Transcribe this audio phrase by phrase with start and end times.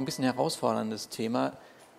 [0.00, 1.52] Ein bisschen herausforderndes Thema.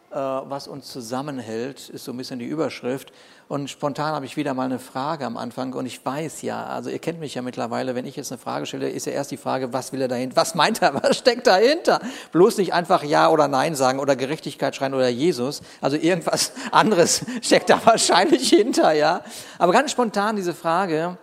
[0.10, 3.14] Äh, was uns zusammenhält, ist so ein bisschen die Überschrift.
[3.48, 5.74] Und spontan habe ich wieder mal eine Frage am Anfang.
[5.74, 8.66] Und ich weiß ja, also ihr kennt mich ja mittlerweile, wenn ich jetzt eine Frage
[8.66, 10.36] stelle, ist ja erst die Frage, was will er dahinter?
[10.36, 10.96] Was meint er?
[11.04, 12.02] Was steckt dahinter?
[12.32, 15.62] Bloß nicht einfach Ja oder Nein sagen oder Gerechtigkeit schreien oder Jesus.
[15.80, 19.22] Also irgendwas anderes steckt da wahrscheinlich hinter, ja.
[19.60, 21.20] Aber ganz spontan diese Frage,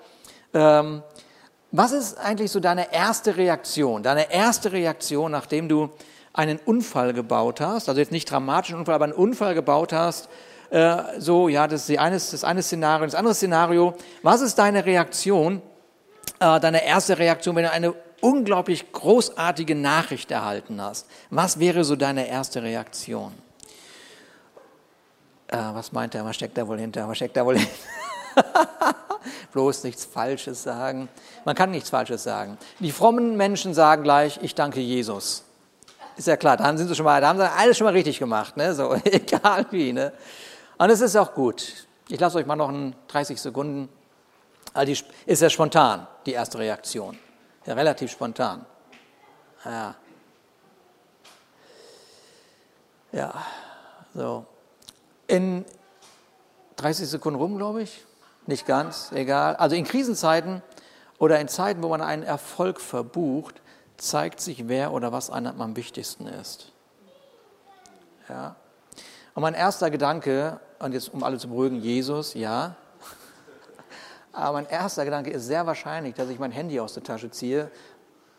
[0.55, 1.03] ähm,
[1.73, 4.05] was ist eigentlich so deine erste Reaktion?
[4.05, 5.91] Deine erste Reaktion, nachdem du
[6.33, 10.29] einen Unfall gebaut hast, also jetzt nicht dramatischen Unfall, aber einen Unfall gebaut hast,
[10.71, 13.07] äh, so, ja, das ist die eine, das eine Szenario.
[13.07, 15.63] Das andere Szenario, was ist deine Reaktion,
[16.41, 21.07] äh, deine erste Reaktion, wenn du eine unglaublich großartige Nachricht erhalten hast?
[21.31, 23.33] Was wäre so deine erste Reaktion?
[25.49, 26.25] Äh, was meint er?
[26.25, 27.09] Was steckt da wohl hinter?
[27.09, 27.73] Was steckt da wohl hinter?
[29.53, 31.09] Bloß nichts Falsches sagen.
[31.47, 32.59] Man kann nichts Falsches sagen.
[32.79, 35.45] Die frommen Menschen sagen gleich, ich danke Jesus.
[36.19, 38.19] Ist ja klar, da sind sie schon mal, da haben sie alles schon mal richtig
[38.19, 38.75] gemacht, ne?
[38.75, 40.13] So, egal wie, ne?
[40.77, 41.87] Und es ist auch gut.
[42.09, 43.89] Ich lasse euch mal noch einen 30 Sekunden.
[44.75, 47.17] Also die, ist ja spontan, die erste Reaktion.
[47.67, 48.67] Ja, relativ spontan.
[49.65, 49.95] Ja.
[53.13, 53.35] Ja,
[54.13, 54.45] so.
[55.29, 55.65] In
[56.77, 58.05] 30 Sekunden rum, glaube ich.
[58.47, 59.55] Nicht ganz, egal.
[59.55, 60.63] Also in Krisenzeiten
[61.21, 63.63] oder in Zeiten, wo man einen Erfolg verbucht,
[63.99, 66.73] zeigt sich, wer oder was einem am wichtigsten ist.
[68.29, 68.57] Ja.
[69.35, 72.77] Und mein erster Gedanke, und jetzt um alle zu beruhigen, Jesus, ja.
[74.33, 77.71] Aber mein erster Gedanke ist sehr wahrscheinlich, dass ich mein Handy aus der Tasche ziehe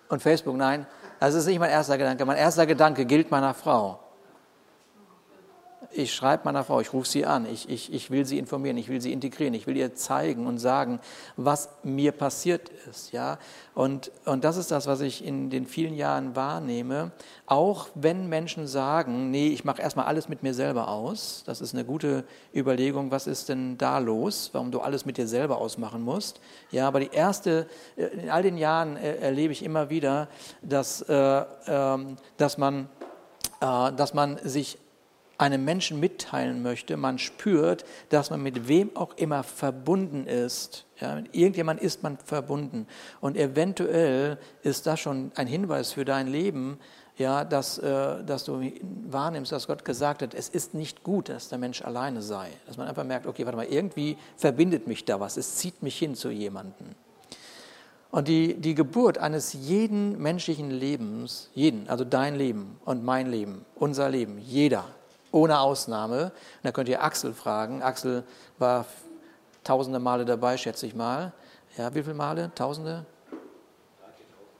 [0.07, 0.87] und Facebook, nein,
[1.19, 2.25] das ist nicht mein erster Gedanke.
[2.25, 3.99] Mein erster Gedanke gilt meiner Frau
[5.91, 8.89] ich schreibe meiner Frau, ich rufe sie an, ich, ich, ich will sie informieren, ich
[8.89, 10.99] will sie integrieren, ich will ihr zeigen und sagen,
[11.35, 13.11] was mir passiert ist.
[13.11, 13.39] Ja?
[13.73, 17.11] Und, und das ist das, was ich in den vielen Jahren wahrnehme.
[17.45, 21.73] Auch wenn Menschen sagen, nee, ich mache erstmal alles mit mir selber aus, das ist
[21.73, 26.01] eine gute Überlegung, was ist denn da los, warum du alles mit dir selber ausmachen
[26.01, 26.39] musst.
[26.71, 30.27] Ja, aber die erste, äh, in all den Jahren äh, erlebe ich immer wieder,
[30.61, 31.97] dass, äh, äh,
[32.37, 32.89] dass, man,
[33.59, 34.77] dass man sich
[35.39, 40.85] einem Menschen mitteilen möchte, man spürt, dass man mit wem auch immer verbunden ist.
[40.99, 42.85] Ja, mit irgendjemand ist man verbunden.
[43.21, 46.77] Und eventuell ist das schon ein Hinweis für dein Leben,
[47.17, 48.61] ja, dass, äh, dass du
[49.09, 52.49] wahrnimmst, dass Gott gesagt hat, es ist nicht gut, dass der Mensch alleine sei.
[52.67, 55.97] Dass man einfach merkt, okay, warte mal, irgendwie verbindet mich da was, es zieht mich
[55.97, 56.87] hin zu jemandem.
[58.11, 63.65] Und die, die Geburt eines jeden menschlichen Lebens, jeden, also dein Leben und mein Leben,
[63.75, 64.85] unser Leben, jeder,
[65.31, 66.25] ohne Ausnahme.
[66.25, 67.81] Und da könnt ihr Axel fragen.
[67.81, 68.23] Axel
[68.57, 68.85] war
[69.63, 71.31] tausende Male dabei, schätze ich mal.
[71.77, 72.51] Ja, wie viele Male?
[72.55, 73.05] Tausende?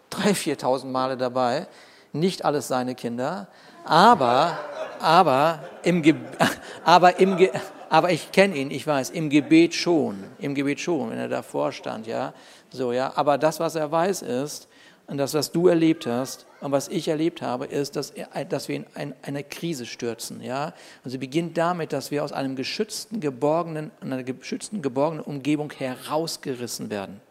[0.09, 1.67] Drei, viertausend Male dabei.
[2.13, 3.47] Nicht alles seine Kinder.
[3.85, 4.57] Aber,
[4.99, 6.15] aber im, Ge
[6.83, 7.51] aber im, Ge
[7.89, 11.71] aber ich kenne ihn, ich weiß, im Gebet schon, im Gebet schon, wenn er davor
[11.71, 12.33] stand, ja,
[12.69, 13.11] so, ja.
[13.15, 14.67] Aber das, was er weiß, ist,
[15.09, 18.13] und das, was du erlebt hast und was ich erlebt habe, ist, dass,
[18.47, 20.41] dass wir in ein, eine Krise stürzen.
[20.43, 20.73] Ja?
[21.03, 26.91] Und sie beginnt damit, dass wir aus einem geschützten, geborgenen, einer geschützten, geborgenen Umgebung herausgerissen
[26.91, 27.21] werden.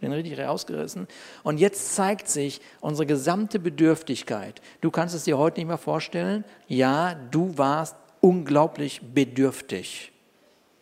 [0.00, 1.08] Wir sind richtig herausgerissen.
[1.42, 4.62] Und jetzt zeigt sich unsere gesamte Bedürftigkeit.
[4.80, 6.44] Du kannst es dir heute nicht mehr vorstellen.
[6.68, 10.12] Ja, du warst unglaublich bedürftig.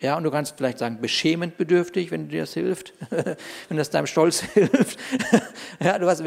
[0.04, 2.92] Ja, und du kannst vielleicht sagen, beschämend bedürftig, wenn dir das hilft,
[3.69, 4.98] wenn das deinem Stolz hilft.
[5.81, 6.22] ja, du, warst,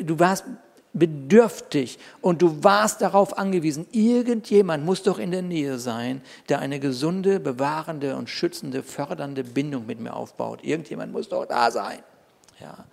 [0.00, 0.44] du warst
[0.92, 6.80] bedürftig und du warst darauf angewiesen, irgendjemand muss doch in der Nähe sein, der eine
[6.80, 10.64] gesunde, bewahrende und schützende, fördernde Bindung mit mir aufbaut.
[10.64, 12.00] Irgendjemand muss doch da sein.
[12.58, 12.84] Ja.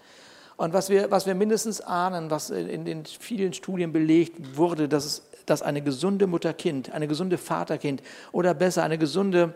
[0.55, 5.23] Und was wir, was wir mindestens ahnen, was in den vielen Studien belegt wurde, dass,
[5.47, 9.55] dass eine gesunde Mutter-Kind, eine gesunde Vater-Kind oder besser eine gesunde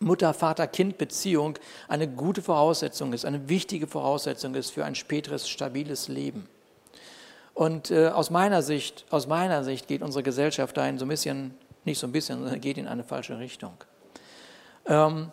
[0.00, 6.48] Mutter-Vater-Kind-Beziehung eine gute Voraussetzung ist, eine wichtige Voraussetzung ist für ein späteres stabiles Leben.
[7.54, 11.54] Und äh, aus meiner Sicht, aus meiner Sicht geht unsere Gesellschaft dahin so ein bisschen,
[11.84, 13.74] nicht so ein bisschen, sondern geht in eine falsche Richtung.
[14.86, 15.30] Ähm,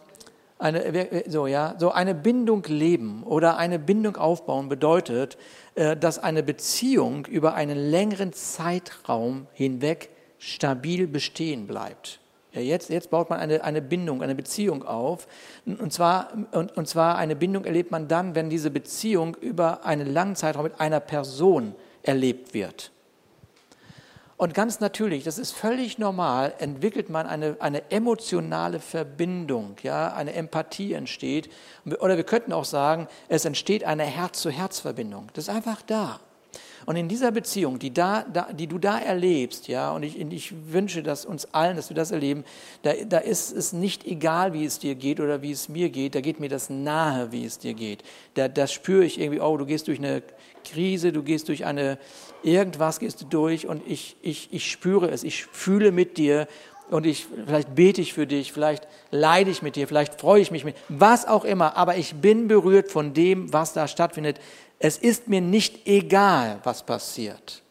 [0.59, 5.37] eine, so, ja, so eine Bindung leben oder eine Bindung aufbauen bedeutet,
[5.75, 10.09] äh, dass eine Beziehung über einen längeren Zeitraum hinweg
[10.39, 12.19] stabil bestehen bleibt.
[12.61, 15.27] Jetzt, jetzt baut man eine, eine Bindung, eine Beziehung auf.
[15.65, 20.11] Und zwar, und, und zwar eine Bindung erlebt man dann, wenn diese Beziehung über einen
[20.11, 22.91] langen Zeitraum mit einer Person erlebt wird.
[24.37, 30.33] Und ganz natürlich, das ist völlig normal, entwickelt man eine, eine emotionale Verbindung, ja, eine
[30.33, 31.49] Empathie entsteht.
[31.99, 35.29] Oder wir könnten auch sagen, es entsteht eine Herz-zu-Herz-Verbindung.
[35.33, 36.19] Das ist einfach da.
[36.87, 40.53] Und in dieser Beziehung, die, da, da, die du da erlebst, ja, und ich, ich
[40.71, 42.45] wünsche dass uns allen, dass wir das erleben,
[42.81, 46.15] da, da ist es nicht egal, wie es dir geht oder wie es mir geht,
[46.15, 48.03] da geht mir das nahe, wie es dir geht.
[48.35, 50.23] Da, da spüre ich irgendwie, oh, du gehst durch eine
[50.63, 51.99] Krise, du gehst durch eine,
[52.41, 56.47] irgendwas gehst du durch und ich, ich, ich spüre es, ich fühle mit dir
[56.89, 60.51] und ich, vielleicht bete ich für dich, vielleicht leide ich mit dir, vielleicht freue ich
[60.51, 64.39] mich mit, was auch immer, aber ich bin berührt von dem, was da stattfindet.
[64.79, 67.63] Es ist mir nicht egal, was passiert.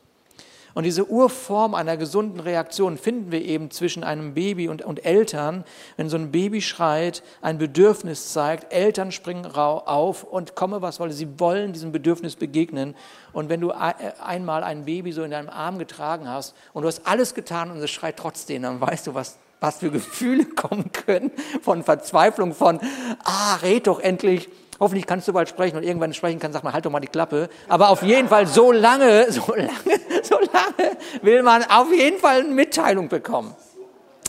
[0.76, 5.64] Und diese Urform einer gesunden Reaktion finden wir eben zwischen einem Baby und, und, Eltern.
[5.96, 11.14] Wenn so ein Baby schreit, ein Bedürfnis zeigt, Eltern springen auf und komme was wolle.
[11.14, 12.94] Sie wollen diesem Bedürfnis begegnen.
[13.32, 17.06] Und wenn du einmal ein Baby so in deinem Arm getragen hast und du hast
[17.06, 21.30] alles getan und es schreit trotzdem, dann weißt du, was, was für Gefühle kommen können
[21.62, 22.80] von Verzweiflung, von,
[23.24, 26.72] ah, red doch endlich Hoffentlich kannst du bald sprechen und irgendwann sprechen kannst, sag mal,
[26.72, 27.48] halt doch mal die Klappe.
[27.68, 32.40] Aber auf jeden Fall so lange, so lange, so lange will man auf jeden Fall
[32.40, 33.54] eine Mitteilung bekommen.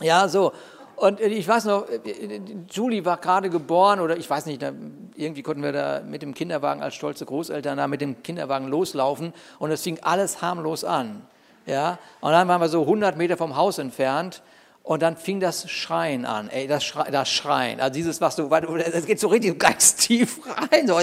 [0.02, 0.54] Ja, so.
[0.96, 1.86] Und ich weiß noch,
[2.72, 4.64] Julie war gerade geboren oder ich weiß nicht,
[5.16, 9.32] irgendwie konnten wir da mit dem Kinderwagen als stolze Großeltern da mit dem Kinderwagen loslaufen
[9.60, 11.22] und es fing alles harmlos an.
[11.68, 14.42] Ja, und dann waren wir so 100 Meter vom Haus entfernt
[14.88, 17.82] und dann fing das Schreien an, ey, das, Schreien, das Schreien.
[17.82, 20.88] Also dieses, was du, das geht so richtig ganz tief rein.
[20.88, 20.98] So.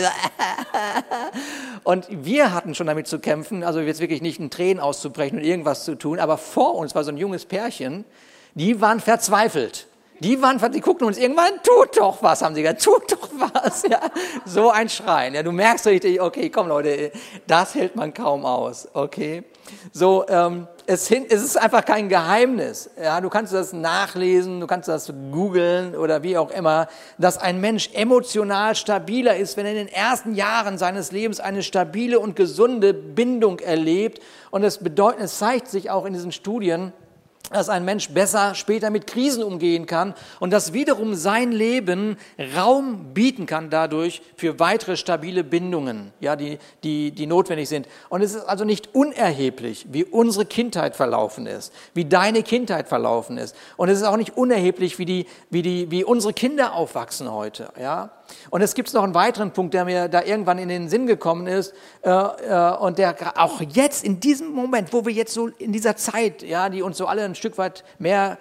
[1.84, 5.44] Und wir hatten schon damit zu kämpfen, also jetzt wirklich nicht in Tränen auszubrechen und
[5.44, 8.06] irgendwas zu tun, aber vor uns war so ein junges Pärchen,
[8.54, 9.86] die waren verzweifelt.
[10.20, 13.82] Die waren, die guckten uns irgendwann, tut doch was, haben sie gesagt, tut doch was,
[13.90, 14.00] ja.
[14.46, 15.42] So ein Schreien, ja.
[15.42, 17.12] Du merkst richtig, okay, komm Leute,
[17.46, 19.42] das hält man kaum aus, okay.
[19.92, 22.90] So, ähm, es, es, ist einfach kein Geheimnis.
[23.02, 26.88] Ja, du kannst das nachlesen, du kannst das googeln oder wie auch immer,
[27.18, 31.62] dass ein Mensch emotional stabiler ist, wenn er in den ersten Jahren seines Lebens eine
[31.62, 34.20] stabile und gesunde Bindung erlebt.
[34.50, 36.92] Und es bedeutet, es zeigt sich auch in diesen Studien,
[37.54, 42.16] dass ein Mensch besser später mit Krisen umgehen kann und dass wiederum sein Leben
[42.56, 47.86] Raum bieten kann dadurch für weitere stabile Bindungen, ja, die, die, die notwendig sind.
[48.08, 53.38] Und es ist also nicht unerheblich, wie unsere Kindheit verlaufen ist, wie deine Kindheit verlaufen
[53.38, 53.54] ist.
[53.76, 57.68] Und es ist auch nicht unerheblich, wie, die, wie, die, wie unsere Kinder aufwachsen heute,
[57.80, 58.10] ja.
[58.50, 61.46] Und es gibt noch einen weiteren Punkt, der mir da irgendwann in den Sinn gekommen
[61.46, 65.72] ist äh, äh, und der auch jetzt in diesem Moment, wo wir jetzt so in
[65.72, 68.38] dieser Zeit, ja, die uns so alle ein Stück weit mehr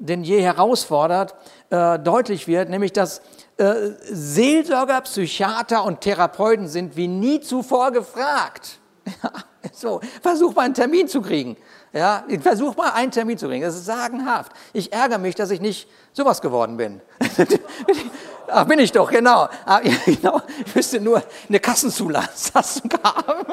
[0.00, 1.34] denn je herausfordert,
[1.68, 3.20] äh, deutlich wird, nämlich dass
[3.58, 8.78] äh, Seelsorger, Psychiater und Therapeuten sind wie nie zuvor gefragt.
[9.72, 11.56] so, versuch mal einen Termin zu kriegen.
[11.92, 13.62] Ja, versuch mal einen Termin zu kriegen.
[13.62, 14.52] Das ist sagenhaft.
[14.72, 17.00] Ich ärgere mich, dass ich nicht sowas geworden bin.
[18.48, 19.48] Ach, bin ich doch, genau.
[19.66, 20.40] Ah, genau.
[20.64, 23.44] Ich müsste nur eine Kassenzulassung haben.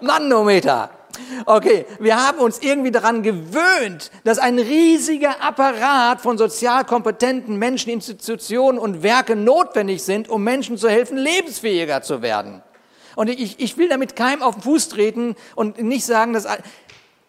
[0.00, 0.90] Manometer.
[1.46, 7.90] Okay, wir haben uns irgendwie daran gewöhnt, dass ein riesiger Apparat von sozial kompetenten Menschen,
[7.90, 12.62] Institutionen und Werken notwendig sind, um Menschen zu helfen, lebensfähiger zu werden.
[13.16, 16.46] Und ich, ich will damit keinem auf den Fuß treten und nicht sagen, dass,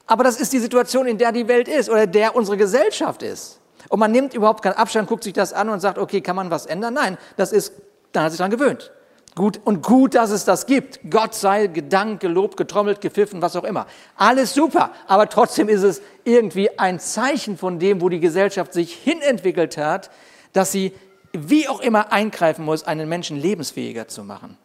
[0.08, 3.60] aber das ist die Situation, in der die Welt ist oder der unsere Gesellschaft ist.
[3.90, 6.50] Und man nimmt überhaupt keinen Abstand, guckt sich das an und sagt, okay, kann man
[6.50, 6.94] was ändern?
[6.94, 7.74] Nein, das ist,
[8.12, 8.92] dann hat sich daran gewöhnt.
[9.36, 11.00] Gut, und gut, dass es das gibt.
[11.10, 13.88] Gott sei gedankt, gelobt, getrommelt, gepfiffen, was auch immer.
[14.16, 14.92] Alles super.
[15.08, 20.12] Aber trotzdem ist es irgendwie ein Zeichen von dem, wo die Gesellschaft sich hinentwickelt hat,
[20.54, 20.94] dass sie
[21.32, 24.58] wie auch immer eingreifen muss, einen Menschen lebensfähiger zu machen.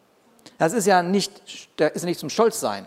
[0.59, 1.31] Das ist ja nicht,
[1.77, 2.85] das ist nicht zum Stolzsein.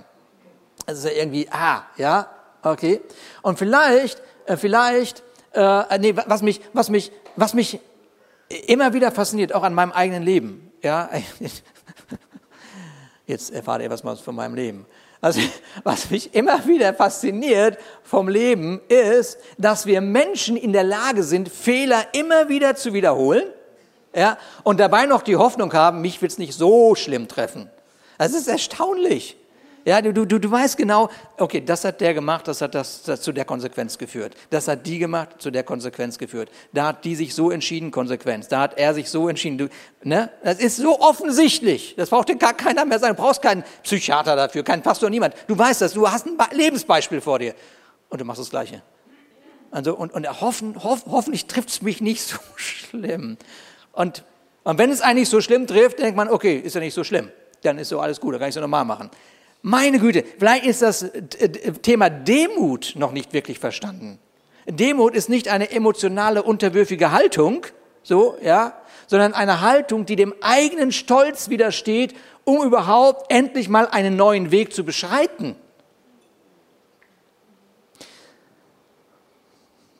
[0.86, 2.28] Das ist ja irgendwie, ah, ja,
[2.62, 3.00] okay.
[3.42, 7.80] Und vielleicht, äh, vielleicht äh, nee, was mich, was mich, was mich
[8.66, 10.72] immer wieder fasziniert, auch an meinem eigenen Leben.
[10.82, 11.10] Ja,
[13.26, 14.86] jetzt erfahrt ihr was mal von meinem Leben.
[15.20, 15.40] Also,
[15.84, 21.48] was mich immer wieder fasziniert vom Leben ist, dass wir Menschen in der Lage sind,
[21.48, 23.44] Fehler immer wieder zu wiederholen,
[24.14, 27.70] ja, und dabei noch die Hoffnung haben, mich wird es nicht so schlimm treffen.
[28.18, 29.36] Das ist erstaunlich.
[29.84, 33.20] Ja, du, du, du weißt genau, okay, das hat der gemacht, das hat das, das
[33.20, 34.34] zu der Konsequenz geführt.
[34.50, 36.50] Das hat die gemacht, zu der Konsequenz geführt.
[36.72, 38.46] Da hat die sich so entschieden, Konsequenz.
[38.46, 39.58] Da hat er sich so entschieden.
[39.58, 39.68] Du,
[40.04, 40.30] ne?
[40.44, 41.94] Das ist so offensichtlich.
[41.96, 43.16] Das braucht dir gar keiner mehr sagen.
[43.16, 45.34] Du brauchst keinen Psychiater dafür, keinen Pastor, niemand.
[45.48, 45.94] Du weißt das.
[45.94, 47.54] Du hast ein Lebensbeispiel vor dir.
[48.08, 48.82] Und du machst das Gleiche.
[49.72, 53.36] Also, und, und hoffen, hoff, hoffentlich trifft es mich nicht so schlimm.
[53.92, 54.22] Und,
[54.62, 57.30] und wenn es eigentlich so schlimm trifft, denkt man, okay, ist ja nicht so schlimm.
[57.62, 59.10] Dann ist so alles gut, dann kann ich es so normal machen.
[59.62, 61.48] Meine Güte, vielleicht ist das äh,
[61.82, 64.18] Thema Demut noch nicht wirklich verstanden.
[64.66, 67.66] Demut ist nicht eine emotionale, unterwürfige Haltung,
[68.02, 68.74] so, ja,
[69.06, 72.14] sondern eine Haltung, die dem eigenen Stolz widersteht,
[72.44, 75.54] um überhaupt endlich mal einen neuen Weg zu beschreiten.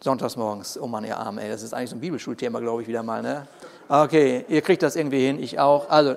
[0.00, 3.04] Sonntagsmorgens, oh Mann, ihr Arm, ey, das ist eigentlich so ein Bibelschulthema, glaube ich, wieder
[3.04, 3.46] mal, ne?
[3.88, 5.88] Okay, ihr kriegt das irgendwie hin, ich auch.
[5.90, 6.16] Also,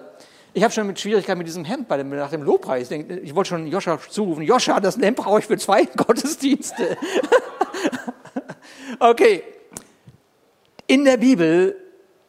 [0.55, 2.89] ich habe schon mit Schwierigkeiten mit diesem Hemd bei dem, nach dem Lobpreis.
[2.89, 6.97] Ich, ich wollte schon Joscha zurufen, Joscha, das Hemd brauche ich für zwei Gottesdienste.
[8.99, 9.43] okay.
[10.87, 11.75] In der Bibel,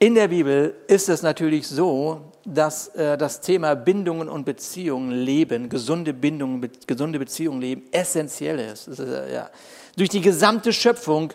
[0.01, 5.69] in der Bibel ist es natürlich so, dass äh, das Thema Bindungen und Beziehungen leben,
[5.69, 8.89] gesunde Bindungen, be gesunde Beziehungen leben, essentiell ist.
[8.89, 9.51] ist äh, ja.
[9.97, 11.33] Durch die gesamte Schöpfung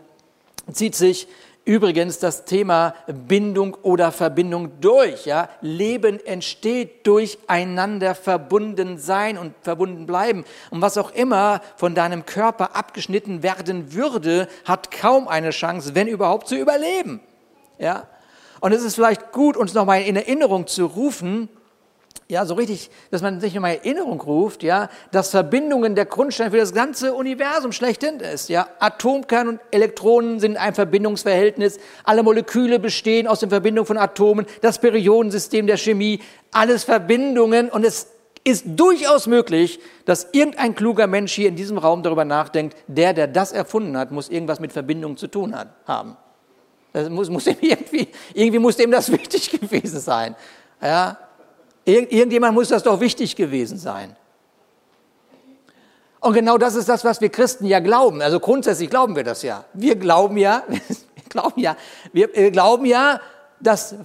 [0.74, 1.30] zieht sich
[1.66, 5.26] übrigens das Thema Bindung oder Verbindung durch.
[5.26, 5.50] Ja?
[5.62, 10.44] Leben entsteht durch einander verbunden sein und verbunden bleiben.
[10.70, 16.08] Und was auch immer von deinem Körper abgeschnitten werden würde, hat kaum eine Chance, wenn
[16.08, 17.22] überhaupt, zu überleben.
[17.78, 18.08] Ja?
[18.60, 21.50] Und es ist vielleicht gut, uns nochmal in Erinnerung zu rufen,
[22.28, 26.58] ja, so richtig, dass man sich nochmal Erinnerung ruft, ja, dass Verbindungen der Grundstein für
[26.58, 28.70] das ganze Universum schlechthin ist, ja.
[28.80, 31.80] Atomkern und Elektronen sind ein Verbindungsverhältnis.
[32.04, 34.46] Alle Moleküle bestehen aus der Verbindung von Atomen.
[34.62, 38.08] Das Periodensystem der Chemie, alles Verbindungen und es
[38.44, 43.28] ist durchaus möglich, dass irgendein kluger Mensch hier in diesem Raum darüber nachdenkt, der, der
[43.28, 46.18] das erfunden hat, muss irgendwas mit Verbindungen zu tun haben.
[46.94, 50.36] Das muss, muss dem irgendwie, irgendwie muss dem das wichtig gewesen sein.
[50.82, 51.18] Ja,
[51.86, 54.16] irgendjemand muss das doch wichtig gewesen sein.
[56.20, 58.22] Und genau das ist das, was wir Christen ja glauben.
[58.22, 59.66] Also grundsätzlich glauben wir das ja.
[59.74, 61.76] Wir glauben ja, wir glauben ja,
[62.14, 63.20] wir glauben ja,
[63.62, 63.96] dass,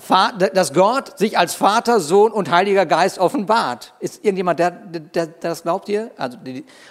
[0.53, 3.93] dass Gott sich als Vater, Sohn und Heiliger Geist offenbart.
[4.01, 6.11] Ist irgendjemand, der, der, der das glaubt ihr?
[6.17, 6.39] Also,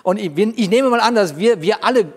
[0.03, 2.11] und ich, ich, nehme mal an, dass wir, wir alle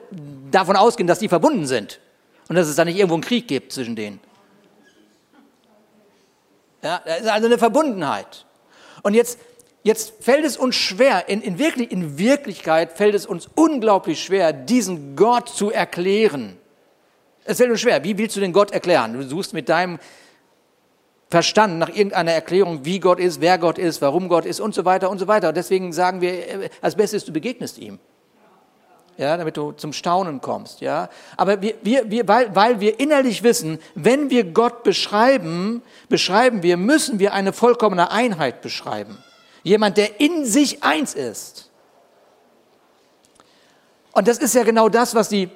[0.51, 2.01] davon ausgehen, dass die verbunden sind
[2.49, 4.21] und dass es da nicht irgendwo einen Krieg gibt zwischen denen.
[6.83, 8.47] Ja, da ist also eine Verbundenheit.
[9.03, 9.39] Und jetzt,
[9.83, 14.53] jetzt fällt es uns schwer, in, in, wirklich, in Wirklichkeit fällt es uns unglaublich schwer,
[14.53, 16.57] diesen Gott zu erklären.
[17.45, 18.05] Es fällt uns schwer.
[18.05, 19.15] Wie willst du den Gott erklären?
[19.15, 19.99] Du suchst mit deinem
[21.31, 24.85] Verstand nach irgendeiner Erklärung, wie Gott ist, wer Gott ist, warum Gott ist und so
[24.85, 25.53] weiter und so weiter.
[25.53, 27.99] deswegen sagen wir, äh, als Bestes, du begegnest ihm.
[29.19, 31.09] Ja, damit du zum Staunen kommst, ja.
[31.37, 36.77] Aber wir, wir, wir, weil, weil wir innerlich wissen, wenn wir Gott beschreiben, beschreiben wir,
[36.77, 39.19] müssen wir eine vollkommene Einheit beschreiben.
[39.65, 41.69] Jemand, der in sich eins ist.
[44.13, 45.51] Und das ist ja genau das, was die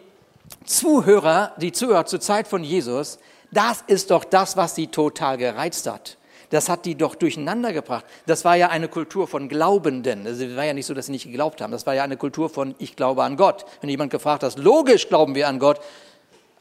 [0.64, 3.20] Zuhörer, die Zuhörer zur Zeit von Jesus,
[3.52, 6.16] das ist doch das, was sie total gereizt hat.
[6.52, 8.04] Das hat die doch durcheinander gebracht.
[8.26, 10.26] Das war ja eine Kultur von Glaubenden.
[10.26, 11.72] Es war ja nicht so, dass sie nicht geglaubt haben.
[11.72, 13.64] Das war ja eine Kultur von Ich glaube an Gott.
[13.80, 15.80] Wenn jemand gefragt hat, logisch glauben wir an Gott,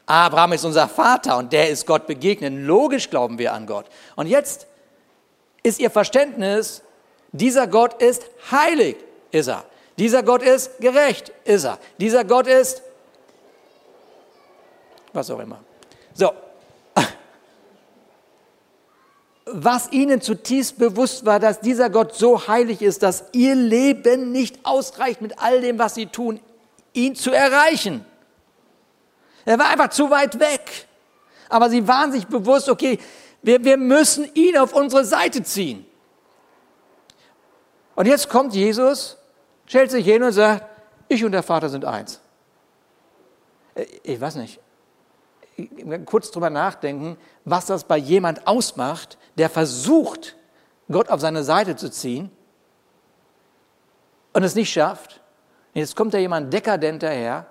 [0.06, 2.54] Abraham ist unser Vater und der ist Gott begegnet.
[2.54, 3.84] Logisch glauben wir an Gott.
[4.16, 4.66] Und jetzt
[5.62, 6.80] ist ihr Verständnis,
[7.32, 8.96] dieser Gott ist heilig,
[9.30, 9.62] ist er.
[9.98, 11.78] Dieser Gott ist gerecht, ist er.
[11.98, 12.82] Dieser Gott ist
[15.12, 15.62] was auch immer.
[16.14, 16.32] So.
[19.54, 24.64] Was ihnen zutiefst bewusst war, dass dieser Gott so heilig ist, dass ihr Leben nicht
[24.64, 26.40] ausreicht mit all dem, was sie tun,
[26.94, 28.04] ihn zu erreichen.
[29.44, 30.86] Er war einfach zu weit weg.
[31.48, 32.98] Aber sie waren sich bewusst, okay,
[33.42, 35.84] wir, wir müssen ihn auf unsere Seite ziehen.
[37.94, 39.18] Und jetzt kommt Jesus,
[39.66, 40.64] stellt sich hin und sagt,
[41.08, 42.20] ich und der Vater sind eins.
[43.74, 44.60] Äh, ich weiß nicht,
[46.06, 50.36] kurz drüber nachdenken, was das bei jemand ausmacht, der versucht,
[50.90, 52.30] Gott auf seine Seite zu ziehen
[54.32, 55.20] und es nicht schafft.
[55.74, 57.46] Jetzt kommt da jemand dekadent daher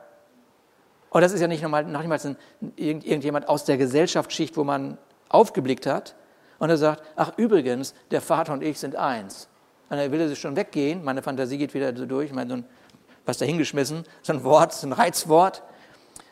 [1.12, 2.38] und das ist ja nicht nochmal, noch niemals ein,
[2.77, 6.15] irgendjemand aus der Gesellschaftsschicht, wo man aufgeblickt hat.
[6.58, 9.50] Und er sagt, ach übrigens, der Vater und ich sind eins.
[9.89, 12.56] Und er will sich schon weggehen, meine Fantasie geht wieder so durch, ich meine, so
[12.58, 12.65] ein,
[13.25, 15.63] was da hingeschmissen, so ein Wort, so ein Reizwort.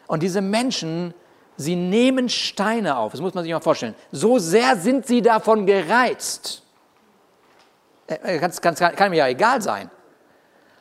[0.08, 1.14] Und diese Menschen,
[1.60, 3.94] sie nehmen Steine auf, das muss man sich mal vorstellen.
[4.12, 6.64] So sehr sind sie davon gereizt.
[8.08, 9.92] Äh, kann, kann, kann mir ja egal sein.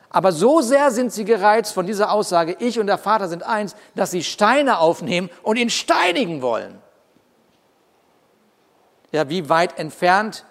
[0.09, 3.75] Aber so sehr sind sie gereizt von dieser Aussage, ich und der Vater sind eins,
[3.93, 6.81] dass sie Steine aufnehmen und ihn steinigen wollen.
[9.11, 10.45] Ja, wie weit entfernt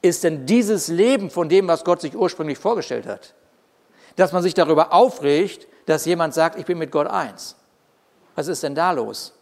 [0.00, 3.34] ist denn dieses Leben von dem, was Gott sich ursprünglich vorgestellt hat?
[4.16, 7.56] Dass man sich darüber aufregt, dass jemand sagt, ich bin mit Gott eins.
[8.34, 9.32] Was ist denn da los?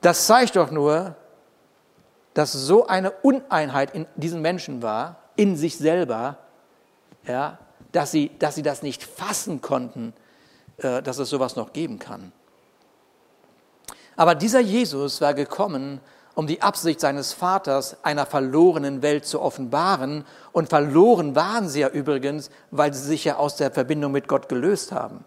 [0.00, 1.14] Das zeigt doch nur,
[2.34, 6.38] dass so eine Uneinheit in diesen Menschen war, in sich selber,
[7.24, 7.58] ja,
[7.92, 10.12] dass, sie, dass sie das nicht fassen konnten,
[10.78, 12.32] äh, dass es sowas noch geben kann.
[14.16, 16.00] Aber dieser Jesus war gekommen,
[16.34, 20.24] um die Absicht seines Vaters einer verlorenen Welt zu offenbaren.
[20.52, 24.48] Und verloren waren sie ja übrigens, weil sie sich ja aus der Verbindung mit Gott
[24.48, 25.24] gelöst haben.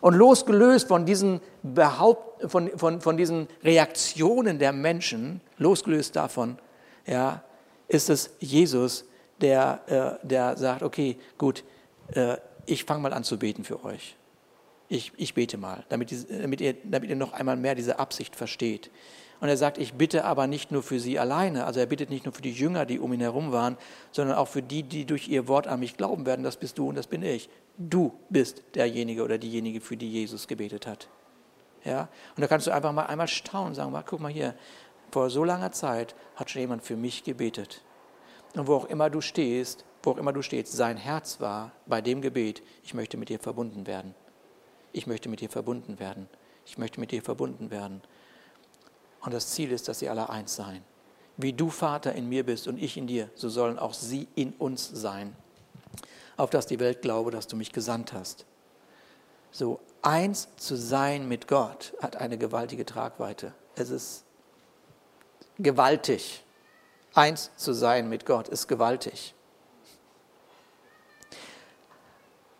[0.00, 6.58] Und losgelöst von diesen, Behaupt, von, von, von diesen Reaktionen der Menschen, losgelöst davon,
[7.06, 7.42] ja,
[7.88, 9.04] ist es Jesus,
[9.40, 11.64] der, äh, der sagt, okay, gut,
[12.14, 14.16] äh, ich fange mal an zu beten für euch.
[14.88, 18.90] Ich, ich bete mal, damit, damit, ihr, damit ihr noch einmal mehr diese Absicht versteht.
[19.40, 22.26] Und er sagt, ich bitte aber nicht nur für sie alleine, also er bittet nicht
[22.26, 23.78] nur für die Jünger, die um ihn herum waren,
[24.12, 26.88] sondern auch für die, die durch ihr Wort an mich glauben werden, das bist du
[26.88, 27.48] und das bin ich.
[27.82, 31.08] Du bist derjenige oder diejenige, für die Jesus gebetet hat.
[31.82, 32.10] Ja?
[32.36, 34.54] Und da kannst du einfach mal einmal staunen, sagen, mal, guck mal hier,
[35.10, 37.82] vor so langer Zeit hat schon jemand für mich gebetet.
[38.54, 42.02] Und wo auch immer du stehst, wo auch immer du stehst, sein Herz war bei
[42.02, 44.14] dem Gebet, ich möchte mit dir verbunden werden.
[44.92, 46.28] Ich möchte mit dir verbunden werden.
[46.66, 48.02] Ich möchte mit dir verbunden werden.
[49.22, 50.82] Und das Ziel ist, dass sie alle eins seien.
[51.38, 54.52] Wie du Vater in mir bist und ich in dir, so sollen auch sie in
[54.52, 55.34] uns sein.
[56.40, 58.46] Auf dass die Welt glaube, dass du mich gesandt hast.
[59.50, 63.52] So eins zu sein mit Gott hat eine gewaltige Tragweite.
[63.74, 64.24] Es ist
[65.58, 66.42] gewaltig.
[67.12, 69.34] Eins zu sein mit Gott ist gewaltig.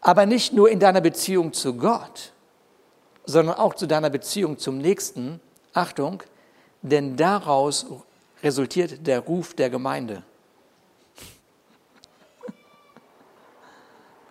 [0.03, 2.35] Aber nicht nur in deiner Beziehung zu Gott,
[3.25, 5.41] sondern auch zu deiner Beziehung zum Nächsten.
[5.73, 6.23] Achtung,
[6.83, 7.87] denn daraus
[8.43, 10.23] resultiert der Ruf der Gemeinde.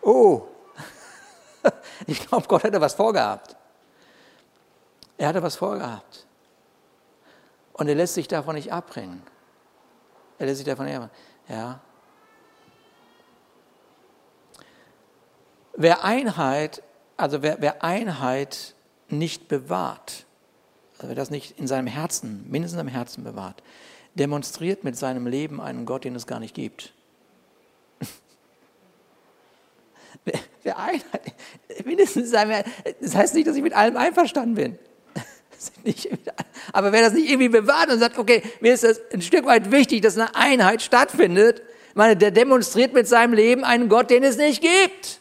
[0.10, 0.48] Oh,
[2.08, 3.56] ich glaube, Gott hätte was vorgehabt.
[5.20, 6.26] Er hatte was vorgehabt.
[7.74, 9.22] Und er lässt sich davon nicht abbringen.
[10.40, 11.16] Er lässt sich davon nicht abbringen.
[11.48, 11.80] Ja.
[15.76, 16.82] Wer Einheit,
[17.16, 18.74] also wer, wer Einheit
[19.10, 20.26] nicht bewahrt,
[20.98, 23.62] also wer das nicht in seinem Herzen, mindestens im Herzen bewahrt,
[24.16, 26.96] demonstriert mit seinem Leben einen Gott, den es gar nicht gibt.
[30.64, 31.34] Wer, Einheit,
[31.86, 32.64] mindestens seinem,
[33.02, 34.80] das heißt nicht, dass ich mit allem einverstanden bin.
[36.74, 39.72] aber wer das nicht irgendwie bewahrt und sagt, okay, mir ist das ein Stück weit
[39.72, 41.62] wichtig, dass eine Einheit stattfindet,
[41.96, 45.20] meine, der demonstriert mit seinem Leben einen Gott, den es nicht gibt.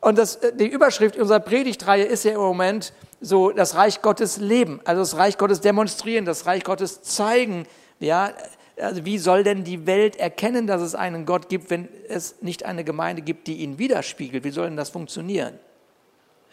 [0.00, 4.36] Und das, äh, die Überschrift unserer Predigtreihe ist ja im Moment so das Reich Gottes
[4.36, 7.66] leben, also das Reich Gottes demonstrieren, das Reich Gottes zeigen.
[7.98, 8.32] Ja,
[8.78, 12.64] also wie soll denn die Welt erkennen, dass es einen Gott gibt, wenn es nicht
[12.64, 14.44] eine Gemeinde gibt, die ihn widerspiegelt?
[14.44, 15.58] Wie soll denn das funktionieren?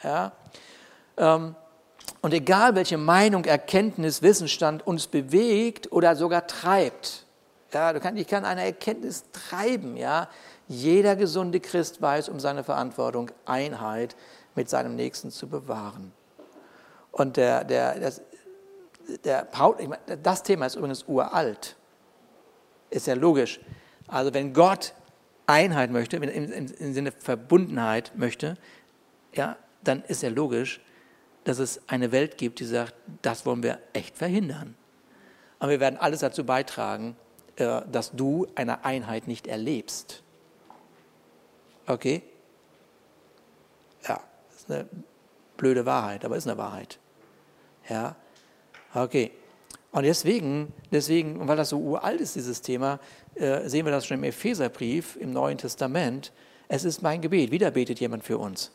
[0.04, 0.32] Ja?
[1.18, 1.56] Ähm,
[2.22, 7.26] und egal, welche Meinung, Erkenntnis, Wissensstand uns bewegt oder sogar treibt,
[7.74, 10.30] ja, du kann, ich kann eine Erkenntnis treiben, ja,
[10.68, 14.16] jeder gesunde Christ weiß um seine Verantwortung, Einheit
[14.56, 16.14] mit seinem Nächsten zu bewahren.
[17.12, 18.22] Und der, der, das,
[19.24, 19.76] der Paul,
[20.22, 21.76] das Thema ist übrigens uralt.
[22.94, 23.60] Ist ja logisch.
[24.08, 24.94] Also wenn Gott
[25.48, 28.56] Einheit möchte, im, im, im Sinne Verbundenheit möchte,
[29.34, 30.80] ja, dann ist ja logisch,
[31.44, 34.76] dass es eine Welt gibt, die sagt, das wollen wir echt verhindern.
[35.58, 37.16] Aber wir werden alles dazu beitragen,
[37.56, 40.22] äh, dass du eine Einheit nicht erlebst.
[41.88, 42.22] Okay?
[44.08, 44.88] Ja, das ist eine
[45.58, 47.00] blöde Wahrheit, aber ist eine Wahrheit.
[47.90, 48.16] Ja,
[48.94, 49.32] okay.
[49.94, 53.00] Und deswegen, deswegen, weil das so uralt ist, dieses Thema,
[53.36, 56.34] äh, sehen wir das schon im Epheserbrief im Neuen Testament.
[56.68, 57.52] Es ist mein Gebet.
[57.52, 58.72] Wieder betet jemand für uns.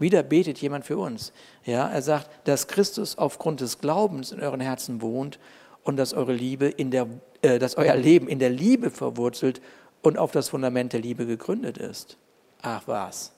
[0.00, 1.32] Wieder betet jemand für uns.
[1.64, 5.38] Ja, er sagt, dass Christus aufgrund des Glaubens in euren Herzen wohnt
[5.84, 7.06] und dass eure Liebe in der,
[7.42, 9.62] äh, dass euer Leben in der Liebe verwurzelt
[10.02, 12.18] und auf das Fundament der Liebe gegründet ist.
[12.60, 13.32] Ach was.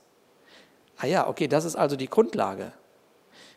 [0.97, 2.73] Ah ja, okay, das ist also die Grundlage.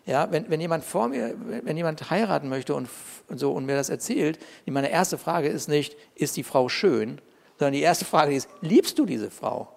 [0.06, 2.90] Ja, wenn, wenn jemand vor mir, wenn jemand heiraten möchte und,
[3.28, 7.22] und so und mir das erzählt, meine erste Frage ist nicht, ist die Frau schön,
[7.60, 9.72] sondern die erste Frage ist, liebst du diese Frau?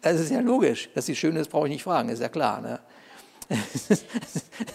[0.00, 2.60] Das ist ja logisch, dass sie schön ist, brauche ich nicht fragen, ist ja klar.
[2.60, 2.80] Ne?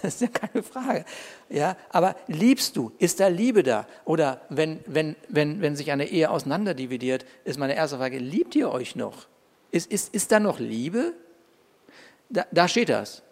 [0.01, 1.05] Das ist ja keine Frage.
[1.49, 2.91] Ja, aber liebst du?
[2.97, 3.87] Ist da Liebe da?
[4.05, 8.71] Oder wenn, wenn, wenn, wenn sich eine Ehe auseinanderdividiert, ist meine erste Frage, liebt ihr
[8.71, 9.27] euch noch?
[9.71, 11.13] Ist, ist, ist da noch Liebe?
[12.29, 13.23] Da, da steht das.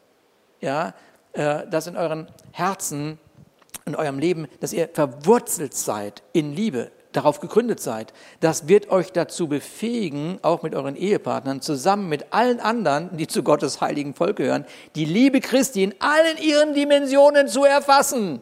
[0.61, 0.93] Ja,
[1.33, 3.17] dass in euren Herzen,
[3.85, 8.13] in eurem Leben, dass ihr verwurzelt seid in Liebe, darauf gegründet seid.
[8.39, 13.43] Das wird euch dazu befähigen, auch mit euren Ehepartnern, zusammen mit allen anderen, die zu
[13.43, 14.65] Gottes heiligen Volk gehören,
[14.95, 18.41] die Liebe Christi in allen ihren Dimensionen zu erfassen.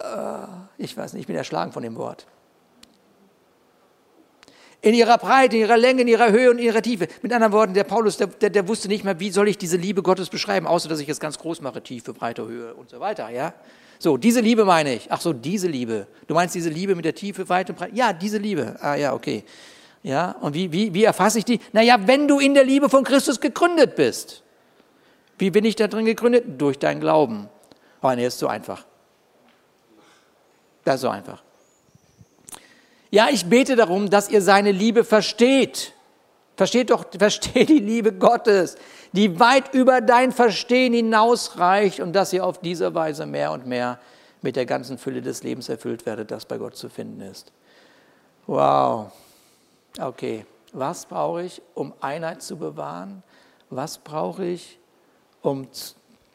[0.00, 2.24] Äh, ich weiß nicht, ich bin erschlagen von dem Wort.
[4.80, 7.08] In ihrer Breite, in ihrer Länge, in ihrer Höhe und in ihrer Tiefe.
[7.22, 9.76] Mit anderen Worten, der Paulus, der, der, der wusste nicht mehr, wie soll ich diese
[9.76, 13.00] Liebe Gottes beschreiben, außer dass ich es ganz groß mache, Tiefe, Breite, Höhe und so
[13.00, 13.54] weiter, ja.
[13.98, 15.10] So, diese Liebe meine ich.
[15.10, 16.06] Ach so, diese Liebe.
[16.28, 17.96] Du meinst diese Liebe mit der Tiefe, Weite und Breite?
[17.96, 18.76] Ja, diese Liebe.
[18.80, 19.44] Ah ja, okay.
[20.04, 21.58] Ja, und wie, wie, wie erfasse ich die?
[21.72, 24.44] Naja, wenn du in der Liebe von Christus gegründet bist.
[25.38, 26.44] Wie bin ich da drin gegründet?
[26.58, 27.48] Durch deinen Glauben.
[28.00, 28.84] Aber nee, ist so einfach.
[30.84, 31.42] Das ist so einfach.
[33.10, 35.94] Ja, ich bete darum, dass ihr seine Liebe versteht.
[36.56, 38.76] Versteht doch, versteht die Liebe Gottes,
[39.12, 43.98] die weit über dein Verstehen hinausreicht und dass ihr auf diese Weise mehr und mehr
[44.42, 47.52] mit der ganzen Fülle des Lebens erfüllt werdet, das bei Gott zu finden ist.
[48.46, 49.10] Wow.
[49.98, 53.22] Okay, was brauche ich, um Einheit zu bewahren?
[53.70, 54.78] Was brauche ich,
[55.42, 55.68] um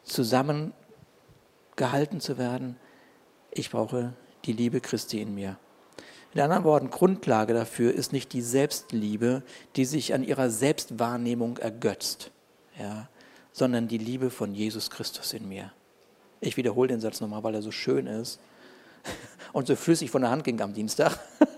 [0.04, 2.76] zusammengehalten zu werden?
[3.50, 4.12] Ich brauche
[4.44, 5.56] die Liebe Christi in mir.
[6.34, 9.42] In anderen Worten, Grundlage dafür ist nicht die Selbstliebe,
[9.76, 12.32] die sich an ihrer Selbstwahrnehmung ergötzt,
[12.78, 13.08] ja,
[13.52, 15.70] sondern die Liebe von Jesus Christus in mir.
[16.40, 18.40] Ich wiederhole den Satz nochmal, weil er so schön ist
[19.52, 21.18] und so flüssig von der Hand ging am Dienstag.